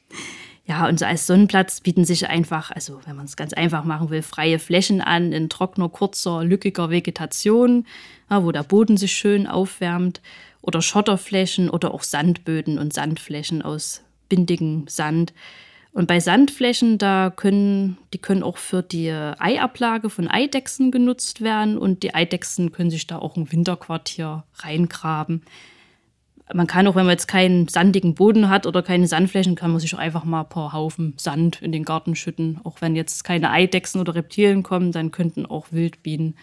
Ja, 0.64 0.88
und 0.88 0.98
so 0.98 1.04
als 1.04 1.26
Sonnenplatz 1.26 1.80
bieten 1.80 2.04
sich 2.04 2.28
einfach, 2.28 2.70
also 2.70 3.00
wenn 3.04 3.16
man 3.16 3.24
es 3.24 3.36
ganz 3.36 3.52
einfach 3.52 3.84
machen 3.84 4.10
will, 4.10 4.22
freie 4.22 4.60
Flächen 4.60 5.00
an 5.00 5.32
in 5.32 5.48
trockener, 5.48 5.88
kurzer, 5.88 6.44
lückiger 6.44 6.88
Vegetation, 6.88 7.84
ja, 8.30 8.44
wo 8.44 8.52
der 8.52 8.62
Boden 8.62 8.96
sich 8.96 9.12
schön 9.12 9.46
aufwärmt, 9.46 10.20
oder 10.60 10.80
Schotterflächen 10.80 11.68
oder 11.68 11.92
auch 11.92 12.04
Sandböden 12.04 12.78
und 12.78 12.92
Sandflächen 12.92 13.62
aus 13.62 14.02
bindigem 14.28 14.86
Sand. 14.88 15.34
Und 15.92 16.06
bei 16.06 16.20
Sandflächen, 16.20 16.96
da 16.96 17.30
können, 17.34 17.98
die 18.14 18.18
können 18.18 18.44
auch 18.44 18.56
für 18.56 18.82
die 18.82 19.10
Eiablage 19.10 20.08
von 20.08 20.28
Eidechsen 20.28 20.90
genutzt 20.90 21.42
werden 21.42 21.76
und 21.76 22.04
die 22.04 22.14
Eidechsen 22.14 22.72
können 22.72 22.90
sich 22.90 23.06
da 23.06 23.18
auch 23.18 23.36
ein 23.36 23.50
Winterquartier 23.50 24.44
reingraben 24.54 25.42
man 26.52 26.66
kann 26.66 26.86
auch, 26.86 26.94
wenn 26.94 27.06
man 27.06 27.12
jetzt 27.12 27.28
keinen 27.28 27.68
sandigen 27.68 28.14
Boden 28.14 28.48
hat 28.48 28.66
oder 28.66 28.82
keine 28.82 29.06
Sandflächen, 29.06 29.54
kann 29.54 29.70
man 29.70 29.80
sich 29.80 29.94
auch 29.94 29.98
einfach 29.98 30.24
mal 30.24 30.40
ein 30.40 30.48
paar 30.48 30.72
Haufen 30.72 31.14
Sand 31.16 31.62
in 31.62 31.72
den 31.72 31.84
Garten 31.84 32.14
schütten. 32.14 32.60
Auch 32.64 32.80
wenn 32.80 32.96
jetzt 32.96 33.24
keine 33.24 33.50
Eidechsen 33.50 34.00
oder 34.00 34.14
Reptilien 34.14 34.62
kommen, 34.62 34.92
dann 34.92 35.10
könnten 35.12 35.46
auch 35.46 35.66
Wildbienen 35.70 36.34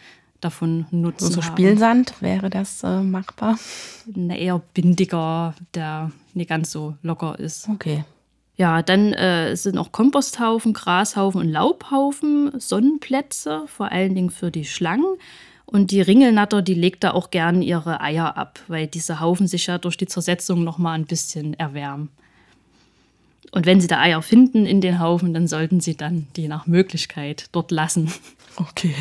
davon 0.42 0.86
nutzen. 0.92 1.32
So 1.32 1.42
Spielsand, 1.42 2.14
wäre 2.22 2.50
das 2.50 2.84
äh, 2.84 3.02
machbar? 3.02 3.58
Na, 4.14 4.36
eher 4.36 4.62
bindiger, 4.74 5.54
der 5.74 6.12
nicht 6.34 6.50
ganz 6.50 6.72
so 6.72 6.96
locker 7.02 7.38
ist. 7.38 7.68
Okay. 7.70 8.04
Ja, 8.56 8.82
dann 8.82 9.14
äh, 9.14 9.56
sind 9.56 9.78
auch 9.78 9.92
Komposthaufen, 9.92 10.74
Grashaufen 10.74 11.40
und 11.42 11.50
Laubhaufen, 11.50 12.52
Sonnenplätze, 12.60 13.64
vor 13.68 13.92
allen 13.92 14.16
Dingen 14.16 14.32
für 14.32 14.52
die 14.52 14.66
Schlangen. 14.66 15.16
Und 15.72 15.92
die 15.92 16.02
Ringelnatter, 16.02 16.64
die 16.64 16.74
legt 16.74 17.04
da 17.04 17.12
auch 17.12 17.30
gern 17.30 17.62
ihre 17.62 18.02
Eier 18.02 18.38
ab, 18.38 18.60
weil 18.68 18.88
diese 18.88 19.20
Haufen 19.20 19.48
sich 19.48 19.68
ja 19.68 19.78
durch 19.78 19.98
die 19.98 20.08
Zersetzung 20.08 20.64
noch 20.64 20.80
mal 20.80 20.94
ein 20.94 21.06
bisschen 21.06 21.54
erwärmen. 21.54 22.10
Und 23.52 23.68
wenn 23.68 23.80
sie 23.80 23.88
da 23.88 24.00
Eier 24.00 24.24
finden 24.24 24.66
in 24.66 24.82
den 24.82 25.00
Haufen, 25.00 25.32
dann 25.32 25.48
sollten 25.48 25.80
sie 25.80 25.96
dann 25.96 26.26
die 26.36 26.48
nach 26.48 26.66
Möglichkeit 26.66 27.50
dort 27.52 27.70
lassen. 27.72 28.12
Okay. 28.56 28.96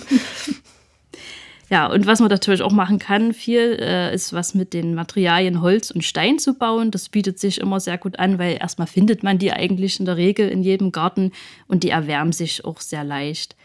Ja, 1.69 1.87
und 1.87 2.05
was 2.05 2.19
man 2.19 2.27
natürlich 2.27 2.63
auch 2.63 2.73
machen 2.73 2.99
kann, 2.99 3.33
viel, 3.33 3.77
äh, 3.79 4.13
ist 4.13 4.33
was 4.33 4.53
mit 4.53 4.73
den 4.73 4.93
Materialien 4.93 5.61
Holz 5.61 5.89
und 5.89 6.03
Stein 6.03 6.37
zu 6.37 6.55
bauen. 6.55 6.91
Das 6.91 7.07
bietet 7.07 7.39
sich 7.39 7.61
immer 7.61 7.79
sehr 7.79 7.97
gut 7.97 8.19
an, 8.19 8.37
weil 8.37 8.57
erstmal 8.59 8.87
findet 8.87 9.23
man 9.23 9.37
die 9.37 9.53
eigentlich 9.53 9.97
in 9.97 10.05
der 10.05 10.17
Regel 10.17 10.49
in 10.49 10.63
jedem 10.63 10.91
Garten 10.91 11.31
und 11.69 11.83
die 11.83 11.89
erwärmen 11.89 12.33
sich 12.33 12.65
auch 12.65 12.81
sehr 12.81 13.05
leicht. 13.05 13.55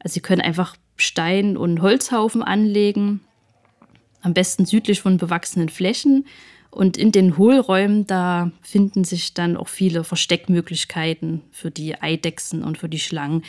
Also 0.00 0.12
Sie 0.12 0.20
können 0.20 0.42
einfach 0.42 0.76
Stein- 0.96 1.56
und 1.56 1.82
Holzhaufen 1.82 2.42
anlegen, 2.42 3.20
am 4.22 4.34
besten 4.34 4.66
südlich 4.66 5.00
von 5.00 5.18
bewachsenen 5.18 5.68
Flächen. 5.68 6.26
Und 6.70 6.96
in 6.96 7.12
den 7.12 7.38
Hohlräumen, 7.38 8.06
da 8.06 8.50
finden 8.60 9.04
sich 9.04 9.32
dann 9.32 9.56
auch 9.56 9.68
viele 9.68 10.04
Versteckmöglichkeiten 10.04 11.42
für 11.50 11.70
die 11.70 12.00
Eidechsen 12.00 12.62
und 12.62 12.78
für 12.78 12.88
die 12.88 12.98
Schlangen 12.98 13.42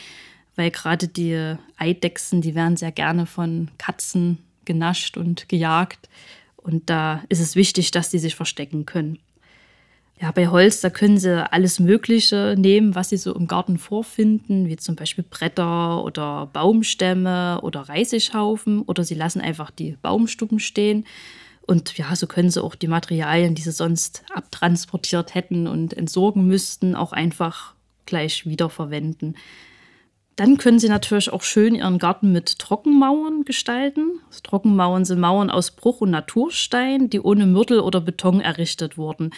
weil 0.58 0.72
gerade 0.72 1.06
die 1.06 1.54
Eidechsen, 1.76 2.42
die 2.42 2.56
werden 2.56 2.76
sehr 2.76 2.90
gerne 2.90 3.26
von 3.26 3.70
Katzen 3.78 4.38
genascht 4.64 5.16
und 5.16 5.48
gejagt. 5.48 6.08
Und 6.56 6.90
da 6.90 7.22
ist 7.28 7.38
es 7.38 7.54
wichtig, 7.54 7.92
dass 7.92 8.10
die 8.10 8.18
sich 8.18 8.34
verstecken 8.34 8.84
können. 8.84 9.20
Ja, 10.20 10.32
bei 10.32 10.48
Holz, 10.48 10.80
da 10.80 10.90
können 10.90 11.18
sie 11.18 11.48
alles 11.52 11.78
Mögliche 11.78 12.56
nehmen, 12.58 12.96
was 12.96 13.10
sie 13.10 13.16
so 13.16 13.32
im 13.34 13.46
Garten 13.46 13.78
vorfinden, 13.78 14.66
wie 14.66 14.76
zum 14.76 14.96
Beispiel 14.96 15.24
Bretter 15.28 16.02
oder 16.02 16.46
Baumstämme 16.52 17.60
oder 17.62 17.82
Reisighaufen 17.82 18.82
oder 18.82 19.04
sie 19.04 19.14
lassen 19.14 19.40
einfach 19.40 19.70
die 19.70 19.96
Baumstuppen 20.02 20.58
stehen. 20.58 21.06
Und 21.62 21.96
ja, 21.98 22.16
so 22.16 22.26
können 22.26 22.50
sie 22.50 22.62
auch 22.62 22.74
die 22.74 22.88
Materialien, 22.88 23.54
die 23.54 23.62
sie 23.62 23.70
sonst 23.70 24.24
abtransportiert 24.34 25.36
hätten 25.36 25.68
und 25.68 25.92
entsorgen 25.96 26.48
müssten, 26.48 26.96
auch 26.96 27.12
einfach 27.12 27.74
gleich 28.04 28.44
wiederverwenden. 28.44 29.36
Dann 30.34 30.56
können 30.56 30.78
Sie 30.78 30.88
natürlich 30.88 31.32
auch 31.32 31.42
schön 31.42 31.74
Ihren 31.74 31.98
Garten 31.98 32.30
mit 32.30 32.60
Trockenmauern 32.60 33.44
gestalten. 33.44 34.20
Also 34.28 34.40
Trockenmauern 34.44 35.04
sind 35.04 35.18
Mauern 35.18 35.50
aus 35.50 35.72
Bruch- 35.72 36.00
und 36.00 36.10
Naturstein, 36.10 37.10
die 37.10 37.20
ohne 37.20 37.44
Mörtel 37.44 37.80
oder 37.80 38.00
Beton 38.00 38.40
errichtet 38.40 38.96
wurden 38.96 39.30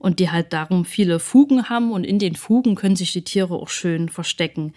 und 0.00 0.18
die 0.18 0.30
halt 0.30 0.54
darum 0.54 0.84
viele 0.86 1.20
Fugen 1.20 1.68
haben 1.68 1.92
und 1.92 2.04
in 2.04 2.18
den 2.18 2.34
Fugen 2.34 2.74
können 2.74 2.96
sich 2.96 3.12
die 3.12 3.22
Tiere 3.22 3.54
auch 3.54 3.68
schön 3.68 4.08
verstecken. 4.08 4.72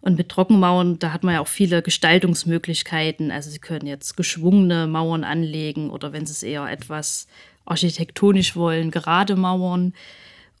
Und 0.00 0.16
mit 0.16 0.30
Trockenmauern, 0.30 0.98
da 0.98 1.12
hat 1.12 1.22
man 1.22 1.34
ja 1.34 1.40
auch 1.40 1.46
viele 1.46 1.82
Gestaltungsmöglichkeiten. 1.82 3.30
Also 3.30 3.50
Sie 3.50 3.58
können 3.58 3.86
jetzt 3.86 4.16
geschwungene 4.16 4.86
Mauern 4.86 5.24
anlegen 5.24 5.90
oder 5.90 6.12
wenn 6.12 6.26
Sie 6.26 6.32
es 6.32 6.42
eher 6.42 6.64
etwas 6.68 7.28
architektonisch 7.66 8.56
wollen, 8.56 8.90
gerade 8.90 9.36
Mauern. 9.36 9.92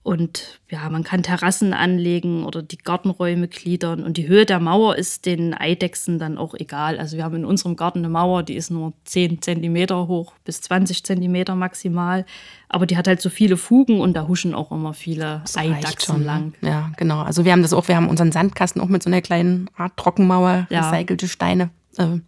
Und 0.04 0.58
ja, 0.68 0.88
man 0.90 1.04
kann 1.04 1.22
Terrassen 1.22 1.72
anlegen 1.72 2.44
oder 2.44 2.60
die 2.60 2.78
Gartenräume 2.78 3.46
gliedern. 3.46 4.02
Und 4.02 4.16
die 4.16 4.26
Höhe 4.26 4.44
der 4.44 4.58
Mauer 4.58 4.96
ist 4.96 5.26
den 5.26 5.54
Eidechsen 5.54 6.18
dann 6.18 6.38
auch 6.38 6.54
egal. 6.54 6.98
Also 6.98 7.16
wir 7.16 7.22
haben 7.22 7.36
in 7.36 7.44
unserem 7.44 7.76
Garten 7.76 8.00
eine 8.00 8.08
Mauer, 8.08 8.42
die 8.42 8.56
ist 8.56 8.70
nur 8.70 8.94
10 9.04 9.42
Zentimeter 9.42 10.08
hoch 10.08 10.32
bis 10.44 10.60
20 10.62 11.04
Zentimeter 11.04 11.54
maximal. 11.54 12.26
Aber 12.68 12.86
die 12.86 12.96
hat 12.96 13.06
halt 13.06 13.22
so 13.22 13.30
viele 13.30 13.56
Fugen 13.56 14.00
und 14.00 14.14
da 14.14 14.26
huschen 14.26 14.54
auch 14.54 14.72
immer 14.72 14.92
viele 14.92 15.40
das 15.42 15.56
Eidachsen 15.56 16.14
schon, 16.14 16.24
lang. 16.24 16.54
Ja, 16.62 16.90
genau. 16.96 17.20
Also 17.20 17.44
wir 17.44 17.52
haben 17.52 17.62
das 17.62 17.72
auch, 17.72 17.86
wir 17.86 17.94
haben 17.94 18.08
unseren 18.08 18.32
Sandkasten 18.32 18.82
auch 18.82 18.88
mit 18.88 19.04
so 19.04 19.10
einer 19.10 19.22
kleinen 19.22 19.70
Art 19.76 19.96
Trockenmauer, 19.96 20.66
ja. 20.68 20.90
recycelte 20.90 21.28
Steine 21.28 21.70
äh, 21.98 22.18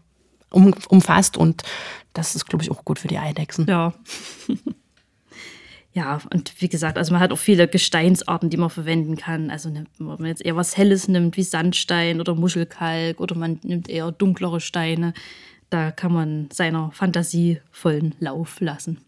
um, 0.50 0.74
umfasst. 0.88 1.36
Und 1.36 1.64
das 2.12 2.36
ist, 2.36 2.46
glaube 2.46 2.62
ich, 2.62 2.70
auch 2.70 2.84
gut 2.84 3.00
für 3.00 3.08
die 3.08 3.18
Eidechsen. 3.18 3.66
Ja. 3.68 3.94
Ja, 5.94 6.20
und 6.32 6.60
wie 6.60 6.68
gesagt, 6.68 6.98
also 6.98 7.12
man 7.12 7.20
hat 7.20 7.32
auch 7.32 7.38
viele 7.38 7.68
Gesteinsarten, 7.68 8.50
die 8.50 8.56
man 8.56 8.68
verwenden 8.68 9.16
kann. 9.16 9.48
Also 9.48 9.72
wenn 9.72 9.86
man 9.98 10.26
jetzt 10.26 10.44
eher 10.44 10.56
was 10.56 10.76
Helles 10.76 11.06
nimmt, 11.06 11.36
wie 11.36 11.44
Sandstein 11.44 12.20
oder 12.20 12.34
Muschelkalk 12.34 13.20
oder 13.20 13.36
man 13.36 13.60
nimmt 13.62 13.88
eher 13.88 14.10
dunklere 14.10 14.60
Steine, 14.60 15.14
da 15.70 15.92
kann 15.92 16.12
man 16.12 16.48
seiner 16.52 16.90
Fantasie 16.90 17.60
vollen 17.70 18.16
Lauf 18.18 18.60
lassen. 18.60 18.98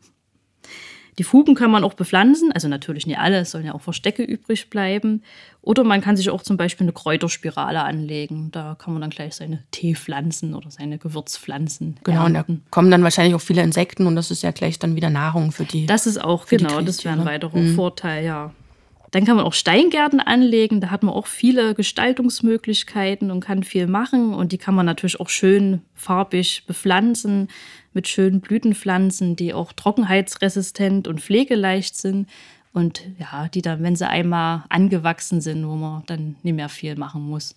Die 1.18 1.24
Fugen 1.24 1.54
kann 1.54 1.70
man 1.70 1.82
auch 1.82 1.94
bepflanzen, 1.94 2.52
also 2.52 2.68
natürlich 2.68 3.06
nicht 3.06 3.18
alle, 3.18 3.38
es 3.38 3.50
sollen 3.50 3.64
ja 3.64 3.74
auch 3.74 3.80
Verstecke 3.80 4.22
übrig 4.22 4.68
bleiben. 4.68 5.22
Oder 5.62 5.82
man 5.82 6.02
kann 6.02 6.16
sich 6.16 6.28
auch 6.30 6.42
zum 6.42 6.56
Beispiel 6.56 6.84
eine 6.84 6.92
Kräuterspirale 6.92 7.82
anlegen. 7.82 8.50
Da 8.52 8.76
kann 8.78 8.92
man 8.92 9.00
dann 9.00 9.10
gleich 9.10 9.34
seine 9.34 9.62
Teepflanzen 9.70 10.54
oder 10.54 10.70
seine 10.70 10.98
Gewürzpflanzen. 10.98 11.96
Genau, 12.04 12.24
ernten. 12.24 12.52
und 12.52 12.58
da 12.58 12.70
kommen 12.70 12.90
dann 12.90 13.02
wahrscheinlich 13.02 13.34
auch 13.34 13.40
viele 13.40 13.62
Insekten 13.62 14.06
und 14.06 14.14
das 14.14 14.30
ist 14.30 14.42
ja 14.42 14.50
gleich 14.50 14.78
dann 14.78 14.94
wieder 14.94 15.10
Nahrung 15.10 15.52
für 15.52 15.64
die. 15.64 15.86
Das 15.86 16.06
ist 16.06 16.22
auch, 16.22 16.46
genau, 16.46 16.82
das 16.82 17.04
wäre 17.04 17.18
ein 17.18 17.24
weiterer 17.24 17.56
mhm. 17.56 17.74
Vorteil, 17.74 18.24
ja. 18.24 18.52
Dann 19.16 19.24
kann 19.24 19.36
man 19.36 19.46
auch 19.46 19.54
Steingärten 19.54 20.20
anlegen. 20.20 20.82
Da 20.82 20.90
hat 20.90 21.02
man 21.02 21.14
auch 21.14 21.26
viele 21.26 21.74
Gestaltungsmöglichkeiten 21.74 23.30
und 23.30 23.40
kann 23.40 23.62
viel 23.62 23.86
machen. 23.86 24.34
Und 24.34 24.52
die 24.52 24.58
kann 24.58 24.74
man 24.74 24.84
natürlich 24.84 25.20
auch 25.20 25.30
schön 25.30 25.80
farbig 25.94 26.64
bepflanzen 26.66 27.48
mit 27.94 28.08
schönen 28.08 28.42
Blütenpflanzen, 28.42 29.34
die 29.34 29.54
auch 29.54 29.72
trockenheitsresistent 29.72 31.08
und 31.08 31.22
pflegeleicht 31.22 31.96
sind. 31.96 32.28
Und 32.74 33.04
ja, 33.18 33.48
die 33.48 33.62
dann, 33.62 33.82
wenn 33.82 33.96
sie 33.96 34.06
einmal 34.06 34.64
angewachsen 34.68 35.40
sind, 35.40 35.66
wo 35.66 35.76
man 35.76 36.02
dann 36.04 36.36
nicht 36.42 36.56
mehr 36.56 36.68
viel 36.68 36.94
machen 36.96 37.22
muss. 37.22 37.56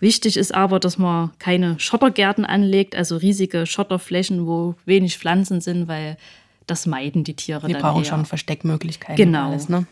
Wichtig 0.00 0.36
ist 0.36 0.52
aber, 0.52 0.80
dass 0.80 0.98
man 0.98 1.30
keine 1.38 1.78
Schottergärten 1.78 2.44
anlegt, 2.44 2.96
also 2.96 3.16
riesige 3.16 3.66
Schotterflächen, 3.66 4.48
wo 4.48 4.74
wenig 4.84 5.16
Pflanzen 5.16 5.60
sind, 5.60 5.86
weil 5.86 6.16
das 6.70 6.86
meiden 6.86 7.24
die 7.24 7.34
Tiere 7.34 7.66
die 7.66 7.72
dann. 7.72 7.80
Die 7.80 7.82
brauchen 7.82 8.04
eher. 8.04 8.08
schon 8.08 8.26
Versteckmöglichkeiten. 8.26 9.16
Genau. 9.16 9.50
Alles, 9.50 9.68
ne? 9.68 9.86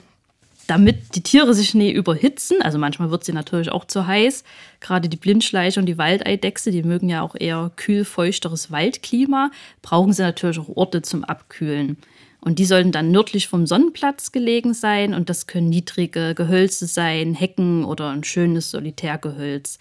Damit 0.68 1.14
die 1.14 1.22
Tiere 1.22 1.54
sich 1.54 1.74
nie 1.74 1.90
überhitzen, 1.90 2.60
also 2.60 2.76
manchmal 2.78 3.10
wird 3.10 3.24
sie 3.24 3.32
natürlich 3.32 3.72
auch 3.72 3.86
zu 3.86 4.06
heiß. 4.06 4.44
Gerade 4.80 5.08
die 5.08 5.16
Blindschleiche 5.16 5.80
und 5.80 5.86
die 5.86 5.96
Waldeidechse, 5.96 6.70
die 6.70 6.82
mögen 6.82 7.08
ja 7.08 7.22
auch 7.22 7.34
eher 7.34 7.70
kühl, 7.76 8.04
feuchteres 8.04 8.70
Waldklima, 8.70 9.50
brauchen 9.80 10.12
sie 10.12 10.22
natürlich 10.22 10.58
auch 10.58 10.68
Orte 10.76 11.00
zum 11.00 11.24
Abkühlen. 11.24 11.96
Und 12.40 12.58
die 12.58 12.66
sollten 12.66 12.92
dann 12.92 13.10
nördlich 13.10 13.48
vom 13.48 13.66
Sonnenplatz 13.66 14.30
gelegen 14.30 14.74
sein 14.74 15.14
und 15.14 15.30
das 15.30 15.46
können 15.46 15.70
niedrige 15.70 16.34
Gehölze 16.34 16.86
sein, 16.86 17.34
Hecken 17.34 17.84
oder 17.84 18.10
ein 18.10 18.22
schönes 18.22 18.70
Solitärgehölz. 18.70 19.78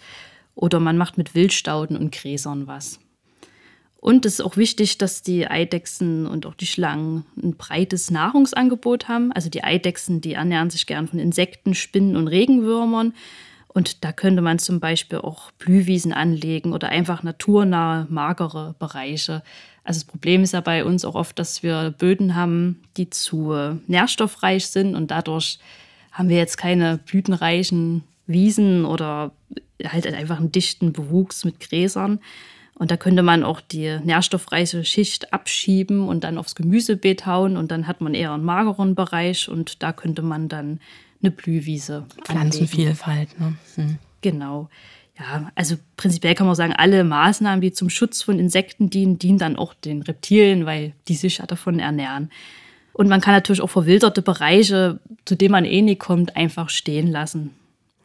Oder 0.54 0.80
man 0.80 0.96
macht 0.96 1.18
mit 1.18 1.34
Wildstauden 1.34 1.96
und 1.96 2.12
Gräsern 2.12 2.66
was. 2.66 2.98
Und 4.00 4.24
es 4.24 4.34
ist 4.34 4.40
auch 4.40 4.56
wichtig, 4.56 4.98
dass 4.98 5.22
die 5.22 5.48
Eidechsen 5.48 6.26
und 6.26 6.46
auch 6.46 6.54
die 6.54 6.66
Schlangen 6.66 7.26
ein 7.36 7.56
breites 7.56 8.10
Nahrungsangebot 8.12 9.08
haben. 9.08 9.32
Also 9.32 9.50
die 9.50 9.64
Eidechsen, 9.64 10.20
die 10.20 10.34
ernähren 10.34 10.70
sich 10.70 10.86
gern 10.86 11.08
von 11.08 11.18
Insekten, 11.18 11.74
Spinnen 11.74 12.16
und 12.16 12.28
Regenwürmern. 12.28 13.12
Und 13.66 14.04
da 14.04 14.12
könnte 14.12 14.40
man 14.40 14.58
zum 14.60 14.78
Beispiel 14.80 15.18
auch 15.18 15.50
Blühwiesen 15.52 16.12
anlegen 16.12 16.72
oder 16.72 16.88
einfach 16.90 17.22
naturnahe, 17.22 18.06
magere 18.08 18.76
Bereiche. 18.78 19.42
Also 19.82 20.00
das 20.00 20.04
Problem 20.04 20.42
ist 20.42 20.52
ja 20.52 20.60
bei 20.60 20.84
uns 20.84 21.04
auch 21.04 21.14
oft, 21.14 21.38
dass 21.38 21.62
wir 21.62 21.94
Böden 21.96 22.34
haben, 22.34 22.82
die 22.96 23.10
zu 23.10 23.52
nährstoffreich 23.86 24.66
sind 24.68 24.94
und 24.94 25.10
dadurch 25.10 25.58
haben 26.12 26.28
wir 26.28 26.36
jetzt 26.36 26.56
keine 26.56 26.98
blütenreichen 26.98 28.04
Wiesen 28.26 28.84
oder 28.84 29.32
halt 29.84 30.06
einfach 30.06 30.38
einen 30.38 30.52
dichten 30.52 30.92
Bewuchs 30.92 31.44
mit 31.44 31.60
Gräsern. 31.60 32.20
Und 32.78 32.92
da 32.92 32.96
könnte 32.96 33.22
man 33.22 33.42
auch 33.42 33.60
die 33.60 33.98
nährstoffreiche 34.04 34.84
Schicht 34.84 35.32
abschieben 35.32 36.06
und 36.08 36.22
dann 36.22 36.38
aufs 36.38 36.54
Gemüsebeet 36.54 37.26
hauen 37.26 37.56
und 37.56 37.72
dann 37.72 37.88
hat 37.88 38.00
man 38.00 38.14
eher 38.14 38.32
einen 38.32 38.44
mageren 38.44 38.94
Bereich 38.94 39.48
und 39.48 39.82
da 39.82 39.92
könnte 39.92 40.22
man 40.22 40.48
dann 40.48 40.80
eine 41.20 41.32
Blühwiese 41.32 42.06
Pflanzenvielfalt, 42.24 43.40
ne? 43.40 43.56
Hm. 43.74 43.98
Genau. 44.20 44.68
Ja, 45.18 45.50
also 45.56 45.74
prinzipiell 45.96 46.36
kann 46.36 46.46
man 46.46 46.54
sagen, 46.54 46.72
alle 46.72 47.02
Maßnahmen, 47.02 47.60
die 47.60 47.72
zum 47.72 47.90
Schutz 47.90 48.22
von 48.22 48.38
Insekten 48.38 48.88
dienen, 48.88 49.18
dienen 49.18 49.38
dann 49.38 49.56
auch 49.56 49.74
den 49.74 50.02
Reptilien, 50.02 50.64
weil 50.64 50.92
die 51.08 51.16
sich 51.16 51.38
ja 51.38 51.46
davon 51.46 51.80
ernähren. 51.80 52.30
Und 52.92 53.08
man 53.08 53.20
kann 53.20 53.34
natürlich 53.34 53.60
auch 53.60 53.70
verwilderte 53.70 54.22
Bereiche, 54.22 55.00
zu 55.24 55.34
denen 55.34 55.52
man 55.52 55.64
eh 55.64 55.82
nie 55.82 55.96
kommt, 55.96 56.36
einfach 56.36 56.68
stehen 56.68 57.08
lassen. 57.08 57.50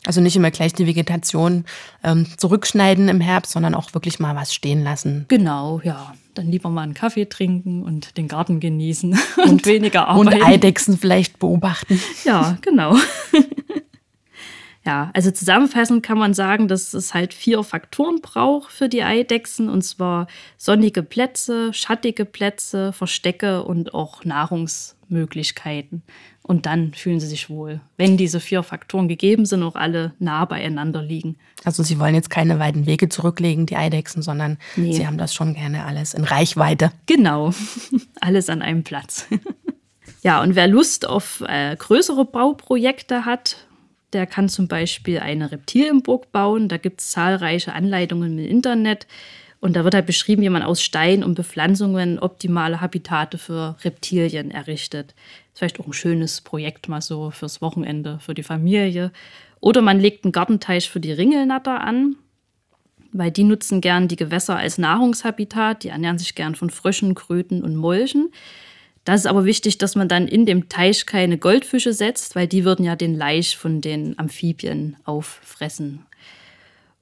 Also 0.06 0.22
nicht 0.22 0.36
immer 0.36 0.52
gleich 0.52 0.74
die 0.74 0.88
Vegetation 0.88 1.66
ähm, 2.04 2.26
zurückschneiden 2.38 3.08
im 3.10 3.22
Herbst, 3.22 3.52
sondern 3.52 3.76
auch 3.76 3.94
wirklich 3.94 4.20
mal 4.20 4.36
was 4.36 4.54
stehen 4.54 4.84
lassen. 4.84 5.26
Genau, 5.28 5.82
ja. 5.84 6.14
Dann 6.34 6.48
lieber 6.48 6.70
mal 6.70 6.82
einen 6.82 6.96
Kaffee 6.96 7.26
trinken 7.26 7.84
und 7.84 8.18
den 8.18 8.28
Garten 8.28 8.60
genießen 8.60 9.12
und, 9.38 9.50
und 9.50 9.66
weniger 9.66 10.08
arbeiten. 10.08 10.36
Und 10.36 10.44
Eidechsen 10.44 10.98
vielleicht 10.98 11.40
beobachten. 11.40 12.00
Ja, 12.26 12.58
genau. 12.62 12.96
ja, 14.86 15.12
also 15.14 15.32
zusammenfassend 15.32 16.04
kann 16.04 16.18
man 16.18 16.34
sagen, 16.34 16.68
dass 16.68 16.94
es 16.94 17.14
halt 17.14 17.34
vier 17.34 17.64
Faktoren 17.64 18.20
braucht 18.22 18.72
für 18.72 18.90
die 18.90 19.04
Eidechsen. 19.04 19.70
Und 19.70 19.82
zwar 19.84 20.28
sonnige 20.58 21.04
Plätze, 21.04 21.74
schattige 21.74 22.26
Plätze, 22.26 22.92
Verstecke 22.92 23.64
und 23.64 23.94
auch 23.94 24.26
Nahrungsmöglichkeiten. 24.26 26.04
Und 26.42 26.66
dann 26.66 26.94
fühlen 26.94 27.22
sie 27.22 27.28
sich 27.28 27.50
wohl, 27.50 27.80
wenn 27.96 28.18
diese 28.18 28.42
vier 28.42 28.62
Faktoren 28.64 29.08
gegeben 29.08 29.46
sind, 29.46 29.64
auch 29.64 29.76
alle 29.76 30.14
nah 30.20 30.44
beieinander 30.44 31.02
liegen. 31.02 31.38
Also 31.64 31.84
Sie 31.84 31.98
wollen 31.98 32.16
jetzt 32.16 32.30
keine 32.30 32.60
weiten 32.60 32.86
Wege 32.86 33.08
zurücklegen, 33.08 33.66
die 33.66 33.78
Eidechsen, 33.78 34.22
sondern 34.22 34.58
nee. 34.76 34.92
Sie 34.92 35.08
haben 35.08 35.18
das 35.18 35.34
schon 35.34 35.54
gerne 35.54 35.86
alles 35.86 36.14
in 36.14 36.26
Reichweite. 36.26 36.92
Genau, 37.06 37.54
alles 38.20 38.50
an 38.50 38.62
einem 38.62 38.84
Platz. 38.84 39.28
ja, 40.24 40.42
und 40.42 40.56
wer 40.56 40.68
Lust 40.68 41.08
auf 41.08 41.42
äh, 41.48 41.78
größere 41.78 42.26
Bauprojekte 42.26 43.24
hat, 43.24 43.56
der 44.14 44.28
kann 44.28 44.50
zum 44.50 44.68
Beispiel 44.68 45.20
eine 45.20 45.52
Reptilienburg 45.52 46.32
bauen. 46.32 46.70
Da 46.70 46.78
gibt 46.78 47.02
es 47.02 47.12
zahlreiche 47.12 47.74
Anleitungen 47.74 48.38
im 48.38 48.46
Internet. 48.46 49.08
Und 49.60 49.78
da 49.78 49.86
wird 49.86 49.96
halt 49.96 50.06
beschrieben, 50.06 50.42
wie 50.42 50.50
man 50.50 50.62
aus 50.62 50.82
Stein 50.82 51.24
und 51.24 51.36
Bepflanzungen 51.36 52.20
optimale 52.20 52.82
Habitate 52.82 53.38
für 53.38 53.78
Reptilien 53.84 54.52
errichtet. 54.52 55.14
Das 55.16 55.54
ist 55.54 55.60
vielleicht 55.60 55.80
auch 55.80 55.88
ein 55.88 55.94
schönes 55.94 56.42
Projekt 56.42 56.90
mal 56.90 57.02
so 57.02 57.32
fürs 57.32 57.62
Wochenende, 57.62 58.20
für 58.20 58.34
die 58.34 58.44
Familie. 58.44 59.12
Oder 59.62 59.82
man 59.82 60.02
legt 60.02 60.26
einen 60.26 60.34
Gartenteich 60.34 60.90
für 60.90 61.00
die 61.00 61.14
Ringelnatter 61.14 61.80
an, 61.80 62.18
weil 63.14 63.32
die 63.32 63.46
nutzen 63.46 63.80
gern 63.80 64.10
die 64.10 64.18
Gewässer 64.18 64.58
als 64.58 64.78
Nahrungshabitat. 64.78 65.84
Die 65.84 65.90
ernähren 65.90 66.18
sich 66.18 66.36
gern 66.36 66.56
von 66.56 66.70
Fröschen, 66.70 67.16
Kröten 67.16 67.64
und 67.64 67.78
Molchen. 67.78 68.32
Das 69.06 69.22
ist 69.22 69.28
aber 69.28 69.46
wichtig, 69.46 69.78
dass 69.78 69.96
man 69.96 70.08
dann 70.08 70.28
in 70.28 70.46
dem 70.46 70.70
Teich 70.70 71.06
keine 71.06 71.38
Goldfische 71.38 71.94
setzt, 71.94 72.36
weil 72.36 72.48
die 72.48 72.64
würden 72.64 72.86
ja 72.86 72.96
den 72.96 73.16
Laich 73.16 73.58
von 73.58 73.82
den 73.82 74.18
Amphibien 74.18 74.96
auffressen. 75.04 76.06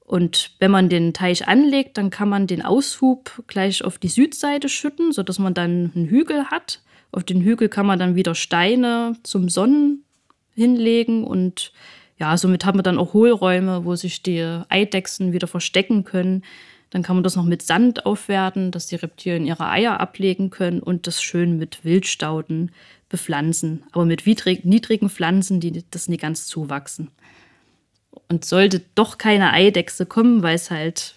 Und 0.04 0.50
wenn 0.58 0.70
man 0.70 0.88
den 0.88 1.14
Teich 1.14 1.46
anlegt, 1.46 1.96
dann 1.96 2.10
kann 2.10 2.28
man 2.28 2.46
den 2.46 2.62
Aushub 2.62 3.44
gleich 3.46 3.84
auf 3.84 3.98
die 3.98 4.08
Südseite 4.08 4.68
schütten, 4.68 5.12
sodass 5.12 5.38
man 5.38 5.54
dann 5.54 5.92
einen 5.94 6.06
Hügel 6.06 6.46
hat. 6.46 6.80
Auf 7.12 7.24
den 7.24 7.40
Hügel 7.40 7.68
kann 7.68 7.86
man 7.86 7.98
dann 7.98 8.16
wieder 8.16 8.34
Steine 8.34 9.16
zum 9.22 9.48
Sonnen 9.48 10.04
hinlegen 10.54 11.24
und 11.24 11.72
ja, 12.18 12.36
somit 12.36 12.64
haben 12.64 12.78
wir 12.78 12.82
dann 12.82 12.98
auch 12.98 13.14
Hohlräume, 13.14 13.84
wo 13.84 13.96
sich 13.96 14.22
die 14.22 14.42
Eidechsen 14.68 15.32
wieder 15.32 15.46
verstecken 15.46 16.04
können. 16.04 16.44
Dann 16.92 17.02
kann 17.02 17.16
man 17.16 17.22
das 17.22 17.36
noch 17.36 17.44
mit 17.44 17.62
Sand 17.62 18.04
aufwerten, 18.04 18.70
dass 18.70 18.86
die 18.86 18.96
Reptilien 18.96 19.46
ihre 19.46 19.66
Eier 19.70 19.98
ablegen 19.98 20.50
können 20.50 20.80
und 20.80 21.06
das 21.06 21.22
schön 21.22 21.56
mit 21.56 21.86
Wildstauden 21.86 22.70
bepflanzen. 23.08 23.84
Aber 23.92 24.04
mit 24.04 24.26
niedrigen 24.26 25.08
Pflanzen, 25.08 25.58
die 25.58 25.84
das 25.90 26.08
nie 26.08 26.18
ganz 26.18 26.46
zuwachsen. 26.46 27.10
Und 28.28 28.44
sollte 28.44 28.82
doch 28.94 29.16
keine 29.16 29.54
Eidechse 29.54 30.04
kommen, 30.04 30.42
weil 30.42 30.54
es 30.54 30.70
halt 30.70 31.14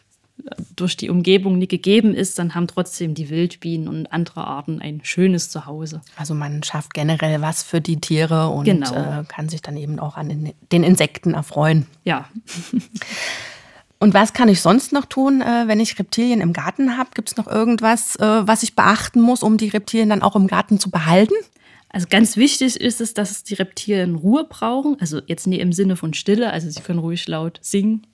durch 0.77 0.96
die 0.96 1.10
Umgebung 1.10 1.58
nie 1.58 1.67
gegeben 1.67 2.13
ist, 2.13 2.39
dann 2.39 2.55
haben 2.55 2.67
trotzdem 2.67 3.13
die 3.13 3.29
Wildbienen 3.29 3.89
und 3.89 4.08
andere 4.13 4.46
Arten 4.46 4.79
ein 4.79 5.01
schönes 5.03 5.50
Zuhause. 5.50 6.01
Also 6.15 6.36
man 6.36 6.63
schafft 6.63 6.94
generell 6.94 7.41
was 7.41 7.63
für 7.63 7.82
die 7.82 8.00
Tiere 8.00 8.48
und 8.48 8.63
genau. 8.63 8.94
äh, 8.94 9.24
kann 9.27 9.50
sich 9.50 9.62
dann 9.62 9.75
eben 9.75 10.00
auch 10.00 10.15
an 10.15 10.29
den, 10.29 10.53
den 10.72 10.84
Insekten 10.84 11.34
erfreuen. 11.34 11.86
Ja. 12.05 12.29
und 14.00 14.14
was 14.14 14.34
kann 14.34 14.50
ich 14.50 14.62
sonst 14.62 14.92
noch 14.92 15.06
tun, 15.06 15.42
äh, 15.42 15.64
wenn 15.68 15.80
ich 15.80 15.98
Reptilien 15.98 16.42
im 16.42 16.54
Garten 16.54 16.98
habe? 16.98 17.12
Gibt 17.14 17.30
es 17.30 17.38
noch 17.38 17.48
irgendwas, 17.48 18.16
äh, 18.18 18.48
was 18.48 18.64
ich 18.64 18.75
beachten 18.75 19.22
muss, 19.22 19.42
um 19.42 19.58
die 19.58 19.70
Reptilien 19.70 20.10
dann 20.10 20.22
auch 20.22 20.36
im 20.36 20.48
Garten 20.48 20.80
zu 20.80 20.90
behalten? 20.92 21.36
Also 21.90 22.08
ganz 22.10 22.36
wichtig 22.36 22.75
ist 22.75 23.00
es, 23.00 23.14
dass 23.14 23.44
die 23.44 23.54
Reptilien 23.54 24.16
Ruhe 24.16 24.44
brauchen. 24.44 24.98
Also 25.00 25.22
jetzt 25.28 25.48
nie 25.48 25.60
im 25.60 25.72
Sinne 25.72 25.96
von 25.96 26.14
Stille, 26.14 26.52
also 26.52 26.70
sie 26.70 26.82
können 26.82 27.00
ruhig 27.00 27.25
laut 27.30 27.58
singen. 27.62 28.06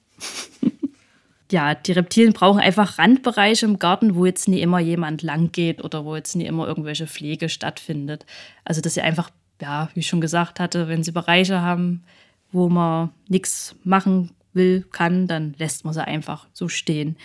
ja, 1.51 1.73
die 1.73 1.93
Reptilien 1.93 2.33
brauchen 2.33 2.59
einfach 2.59 2.99
Randbereiche 2.99 3.65
im 3.65 3.79
Garten, 3.79 4.13
wo 4.13 4.27
jetzt 4.27 4.47
nie 4.47 4.61
immer 4.61 4.79
jemand 4.79 5.23
lang 5.23 5.51
geht 5.51 5.83
oder 5.83 6.05
wo 6.05 6.15
jetzt 6.15 6.35
nie 6.35 6.45
immer 6.45 6.67
irgendwelche 6.67 7.07
Pflege 7.07 7.49
stattfindet. 7.49 8.27
Also 8.65 8.81
dass 8.81 8.93
sie 8.93 9.01
einfach, 9.01 9.31
ja, 9.59 9.89
wie 9.95 10.01
ich 10.01 10.07
schon 10.07 10.21
gesagt 10.21 10.59
hatte, 10.59 10.87
wenn 10.87 11.03
sie 11.03 11.11
Bereiche 11.11 11.61
haben, 11.61 12.03
wo 12.51 12.69
man 12.69 13.09
nichts 13.29 13.75
machen 13.83 14.29
will, 14.53 14.85
kann, 14.91 15.27
dann 15.27 15.55
lässt 15.57 15.85
man 15.85 15.93
sie 15.93 16.05
einfach 16.05 16.47
so 16.53 16.67
stehen. 16.67 17.17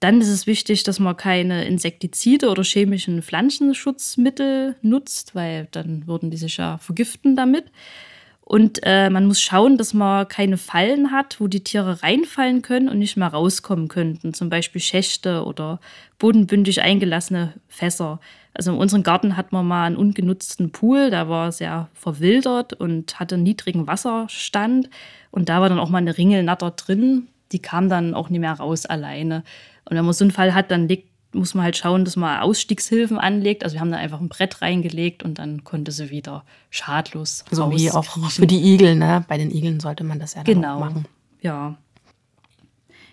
Dann 0.00 0.20
ist 0.20 0.28
es 0.28 0.46
wichtig, 0.46 0.82
dass 0.82 0.98
man 0.98 1.16
keine 1.16 1.64
Insektizide 1.66 2.48
oder 2.48 2.62
chemischen 2.62 3.22
Pflanzenschutzmittel 3.22 4.76
nutzt, 4.80 5.34
weil 5.34 5.68
dann 5.70 6.06
würden 6.06 6.30
die 6.30 6.38
sich 6.38 6.56
ja 6.56 6.78
vergiften 6.78 7.36
damit. 7.36 7.64
Und 8.50 8.80
äh, 8.82 9.10
man 9.10 9.26
muss 9.26 9.40
schauen, 9.40 9.78
dass 9.78 9.94
man 9.94 10.26
keine 10.26 10.56
Fallen 10.56 11.12
hat, 11.12 11.38
wo 11.38 11.46
die 11.46 11.62
Tiere 11.62 12.02
reinfallen 12.02 12.62
können 12.62 12.88
und 12.88 12.98
nicht 12.98 13.16
mehr 13.16 13.28
rauskommen 13.28 13.86
könnten. 13.86 14.34
Zum 14.34 14.50
Beispiel 14.50 14.80
Schächte 14.80 15.44
oder 15.44 15.78
bodenbündig 16.18 16.82
eingelassene 16.82 17.52
Fässer. 17.68 18.18
Also 18.52 18.72
in 18.72 18.78
unserem 18.78 19.04
Garten 19.04 19.36
hat 19.36 19.52
man 19.52 19.68
mal 19.68 19.84
einen 19.84 19.94
ungenutzten 19.94 20.72
Pool, 20.72 21.10
der 21.10 21.28
war 21.28 21.52
sehr 21.52 21.90
verwildert 21.94 22.72
und 22.72 23.20
hatte 23.20 23.36
einen 23.36 23.44
niedrigen 23.44 23.86
Wasserstand. 23.86 24.90
Und 25.30 25.48
da 25.48 25.60
war 25.60 25.68
dann 25.68 25.78
auch 25.78 25.88
mal 25.88 25.98
eine 25.98 26.18
Ringelnatter 26.18 26.72
drin. 26.72 27.28
Die 27.52 27.60
kam 27.60 27.88
dann 27.88 28.14
auch 28.14 28.30
nicht 28.30 28.40
mehr 28.40 28.54
raus 28.54 28.84
alleine. 28.84 29.44
Und 29.84 29.96
wenn 29.96 30.04
man 30.04 30.12
so 30.12 30.24
einen 30.24 30.32
Fall 30.32 30.54
hat, 30.54 30.72
dann 30.72 30.88
legt, 30.88 31.09
muss 31.32 31.54
man 31.54 31.64
halt 31.64 31.76
schauen, 31.76 32.04
dass 32.04 32.16
man 32.16 32.40
Ausstiegshilfen 32.40 33.18
anlegt. 33.18 33.62
Also 33.64 33.74
wir 33.74 33.80
haben 33.80 33.90
da 33.90 33.98
einfach 33.98 34.20
ein 34.20 34.28
Brett 34.28 34.62
reingelegt 34.62 35.22
und 35.22 35.38
dann 35.38 35.64
konnte 35.64 35.92
sie 35.92 36.10
wieder 36.10 36.44
schadlos 36.70 37.44
So 37.50 37.70
wie 37.70 37.90
auch 37.90 38.04
für 38.04 38.46
die 38.46 38.74
Igel, 38.74 38.96
ne? 38.96 39.24
Bei 39.28 39.38
den 39.38 39.50
Igeln 39.50 39.80
sollte 39.80 40.04
man 40.04 40.18
das 40.18 40.34
ja 40.34 40.42
genau. 40.42 40.76
auch 40.76 40.80
machen. 40.80 41.04
Ja. 41.40 41.76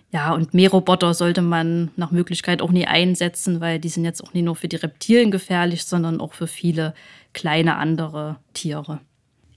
Ja, 0.09 0.33
und 0.33 0.53
Mähroboter 0.53 1.13
sollte 1.13 1.41
man 1.41 1.91
nach 1.97 2.11
Möglichkeit 2.11 2.61
auch 2.61 2.71
nie 2.71 2.87
einsetzen, 2.87 3.59
weil 3.59 3.77
die 3.77 3.89
sind 3.89 4.05
jetzt 4.05 4.23
auch 4.23 4.33
nicht 4.33 4.45
nur 4.45 4.55
für 4.55 4.69
die 4.69 4.77
Reptilien 4.77 5.31
gefährlich, 5.31 5.83
sondern 5.85 6.21
auch 6.21 6.33
für 6.33 6.47
viele 6.47 6.93
kleine 7.33 7.75
andere 7.75 8.37
Tiere. 8.53 9.01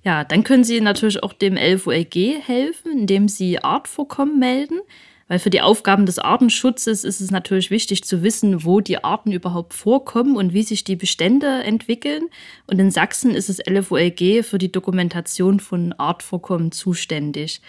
Ja, 0.03 0.25
dann 0.25 0.44
können 0.44 0.64
Sie 0.64 0.81
natürlich 0.81 1.23
auch 1.23 1.33
dem 1.33 1.57
LVLG 1.57 2.40
helfen, 2.42 2.92
indem 2.92 3.29
Sie 3.29 3.62
Artvorkommen 3.62 4.38
melden. 4.38 4.81
Weil 5.30 5.38
für 5.38 5.50
die 5.50 5.60
Aufgaben 5.60 6.06
des 6.06 6.18
Artenschutzes 6.18 7.04
ist 7.04 7.20
es 7.20 7.30
natürlich 7.30 7.70
wichtig 7.70 8.02
zu 8.02 8.24
wissen, 8.24 8.64
wo 8.64 8.80
die 8.80 9.04
Arten 9.04 9.30
überhaupt 9.30 9.74
vorkommen 9.74 10.34
und 10.34 10.52
wie 10.54 10.64
sich 10.64 10.82
die 10.82 10.96
Bestände 10.96 11.62
entwickeln. 11.62 12.24
Und 12.66 12.80
in 12.80 12.90
Sachsen 12.90 13.36
ist 13.36 13.48
das 13.48 13.60
LFOLG 13.64 14.42
für 14.42 14.58
die 14.58 14.72
Dokumentation 14.72 15.60
von 15.60 15.92
Artvorkommen 15.92 16.72
zuständig. 16.72 17.60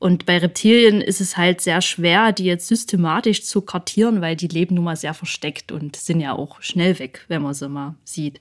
Und 0.00 0.26
bei 0.26 0.38
Reptilien 0.38 1.00
ist 1.00 1.20
es 1.20 1.36
halt 1.36 1.60
sehr 1.60 1.80
schwer, 1.80 2.32
die 2.32 2.44
jetzt 2.44 2.66
systematisch 2.66 3.44
zu 3.44 3.60
kartieren, 3.60 4.20
weil 4.20 4.34
die 4.34 4.48
leben 4.48 4.74
nun 4.74 4.82
mal 4.82 4.96
sehr 4.96 5.14
versteckt 5.14 5.70
und 5.70 5.94
sind 5.94 6.18
ja 6.18 6.32
auch 6.32 6.60
schnell 6.60 6.98
weg, 6.98 7.24
wenn 7.28 7.40
man 7.40 7.54
sie 7.54 7.68
mal 7.68 7.94
sieht. 8.02 8.40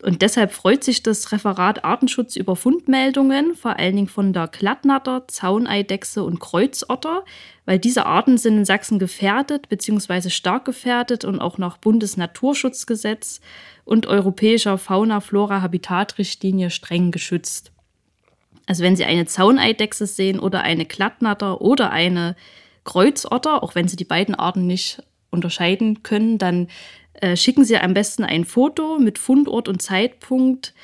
Und 0.00 0.22
deshalb 0.22 0.52
freut 0.52 0.84
sich 0.84 1.02
das 1.02 1.32
Referat 1.32 1.84
Artenschutz 1.84 2.36
über 2.36 2.54
Fundmeldungen, 2.54 3.56
vor 3.56 3.78
allen 3.78 3.96
Dingen 3.96 4.08
von 4.08 4.32
der 4.32 4.46
Glattnatter, 4.46 5.26
Zauneidechse 5.26 6.22
und 6.22 6.38
Kreuzotter, 6.38 7.24
weil 7.64 7.80
diese 7.80 8.06
Arten 8.06 8.38
sind 8.38 8.58
in 8.58 8.64
Sachsen 8.64 9.00
gefährdet 9.00 9.68
bzw. 9.68 10.30
stark 10.30 10.64
gefährdet 10.64 11.24
und 11.24 11.40
auch 11.40 11.58
nach 11.58 11.78
Bundesnaturschutzgesetz 11.78 13.40
und 13.84 14.06
europäischer 14.06 14.78
Fauna-Flora-Habitatrichtlinie 14.78 16.70
streng 16.70 17.10
geschützt. 17.10 17.72
Also 18.66 18.84
wenn 18.84 18.94
Sie 18.94 19.04
eine 19.04 19.26
Zauneidechse 19.26 20.06
sehen 20.06 20.38
oder 20.38 20.60
eine 20.60 20.84
Glattnatter 20.84 21.60
oder 21.60 21.90
eine 21.90 22.36
Kreuzotter, 22.84 23.64
auch 23.64 23.74
wenn 23.74 23.88
Sie 23.88 23.96
die 23.96 24.04
beiden 24.04 24.36
Arten 24.36 24.66
nicht 24.66 25.02
unterscheiden 25.30 26.02
können, 26.02 26.38
dann 26.38 26.68
äh, 27.20 27.36
schicken 27.36 27.64
Sie 27.64 27.76
am 27.76 27.94
besten 27.94 28.24
ein 28.24 28.44
Foto 28.44 28.98
mit 28.98 29.18
Fundort 29.18 29.68
und 29.68 29.80
Zeitpunkt 29.82 30.74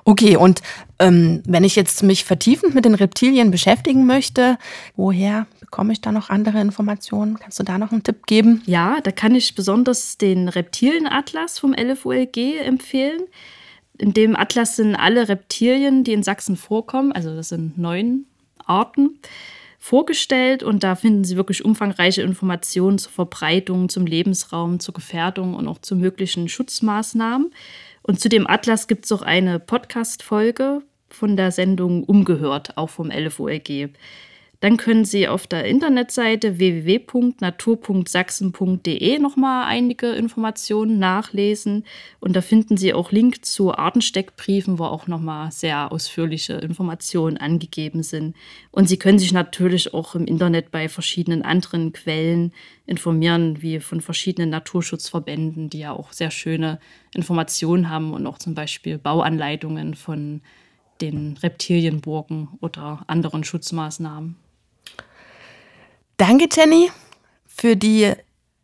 Okay, 0.09 0.37
und 0.37 0.63
ähm, 1.01 1.43
wenn 1.47 1.65
ich 1.65 1.75
jetzt 1.75 2.05
mich 2.05 2.25
vertiefend 2.25 2.77
mit 2.77 2.85
den 2.85 2.95
Reptilien 2.95 3.51
beschäftigen 3.51 4.07
möchte, 4.07 4.57
woher 4.95 5.49
bekomme 5.59 5.93
ich 5.93 6.01
da 6.01 6.13
noch 6.13 6.31
andere 6.31 6.61
Informationen? 6.61 7.41
Kannst 7.41 7.59
du 7.59 7.65
da 7.65 7.77
noch 7.77 7.91
einen 7.91 8.05
Tipp 8.05 8.25
geben? 8.27 8.63
Ja, 8.67 9.01
da 9.03 9.11
kann 9.11 9.35
ich 9.35 9.57
besonders 9.57 10.17
den 10.17 10.49
Reptilienatlas 10.49 11.59
vom 11.59 11.75
LFOLG 11.75 12.37
empfehlen. 12.65 13.23
In 13.99 14.13
dem 14.13 14.37
Atlas 14.37 14.77
sind 14.77 14.95
alle 14.95 15.29
Reptilien, 15.29 16.05
die 16.05 16.13
in 16.13 16.23
Sachsen 16.23 16.57
vorkommen, 16.57 17.11
also 17.11 17.35
das 17.35 17.49
sind 17.49 17.77
neun 17.77 18.27
Arten, 18.65 19.19
vorgestellt 19.81 20.63
und 20.63 20.85
da 20.85 20.95
finden 20.95 21.25
Sie 21.25 21.37
wirklich 21.37 21.65
umfangreiche 21.65 22.23
Informationen 22.23 22.99
zur 22.99 23.11
Verbreitung, 23.11 23.89
zum 23.89 24.07
Lebensraum, 24.07 24.79
zur 24.79 24.95
Gefährdung 24.95 25.55
und 25.55 25.67
auch 25.67 25.79
zu 25.79 25.97
möglichen 25.97 26.49
Schutzmaßnahmen. 26.49 27.51
Und 28.07 28.21
zu 28.21 28.29
dem 28.29 28.47
Atlas 28.47 28.87
gibt 28.87 29.05
es 29.05 29.11
auch 29.11 29.23
eine 29.23 29.59
Podcast-Folge 29.59 30.83
von 31.11 31.37
der 31.37 31.51
Sendung 31.51 32.05
Umgehört, 32.05 32.77
auch 32.77 32.91
vom 32.91 33.11
LFOLG. 33.11 33.91
Dann 34.61 34.79
können 34.79 35.05
Sie 35.05 35.29
auf 35.29 35.47
der 35.47 35.67
Internetseite 35.67 36.59
www.natur.sachsen.de 36.59 39.19
nochmal 39.19 39.67
einige 39.67 40.13
Informationen 40.13 40.99
nachlesen. 40.99 41.85
Und 42.21 42.35
da 42.35 42.41
finden 42.41 42.79
Sie 42.79 42.95
auch 42.95 43.13
Link 43.13 43.45
zu 43.45 43.77
Artensteckbriefen, 43.77 44.79
wo 44.79 44.85
auch 44.85 45.09
nochmal 45.09 45.53
sehr 45.53 45.93
ausführliche 45.93 46.55
Informationen 46.55 47.37
angegeben 47.37 48.03
sind. 48.03 48.35
Und 48.71 48.89
Sie 48.89 48.99
können 48.99 49.19
sich 49.19 49.33
natürlich 49.33 49.93
auch 49.93 50.15
im 50.15 50.25
Internet 50.27 50.71
bei 50.71 50.89
verschiedenen 50.89 51.43
anderen 51.43 51.93
Quellen 51.93 52.55
informieren, 52.87 53.61
wie 53.61 53.81
von 53.81 54.01
verschiedenen 54.01 54.49
Naturschutzverbänden, 54.51 55.69
die 55.69 55.81
ja 55.81 55.93
auch 55.93 56.13
sehr 56.13 56.31
schöne 56.31 56.79
Informationen 57.13 57.91
haben 57.91 58.15
und 58.15 58.27
auch 58.27 58.39
zum 58.39 58.55
Beispiel 58.55 58.97
Bauanleitungen 58.97 59.95
von 59.95 60.41
den 61.03 61.37
Reptilienburgen 61.37 62.49
oder 62.61 63.05
anderen 63.07 63.45
Schutzmaßnahmen. 63.45 64.46
Danke, 66.17 66.49
Jenny, 66.51 66.91
für 67.47 67.77
die 67.77 68.15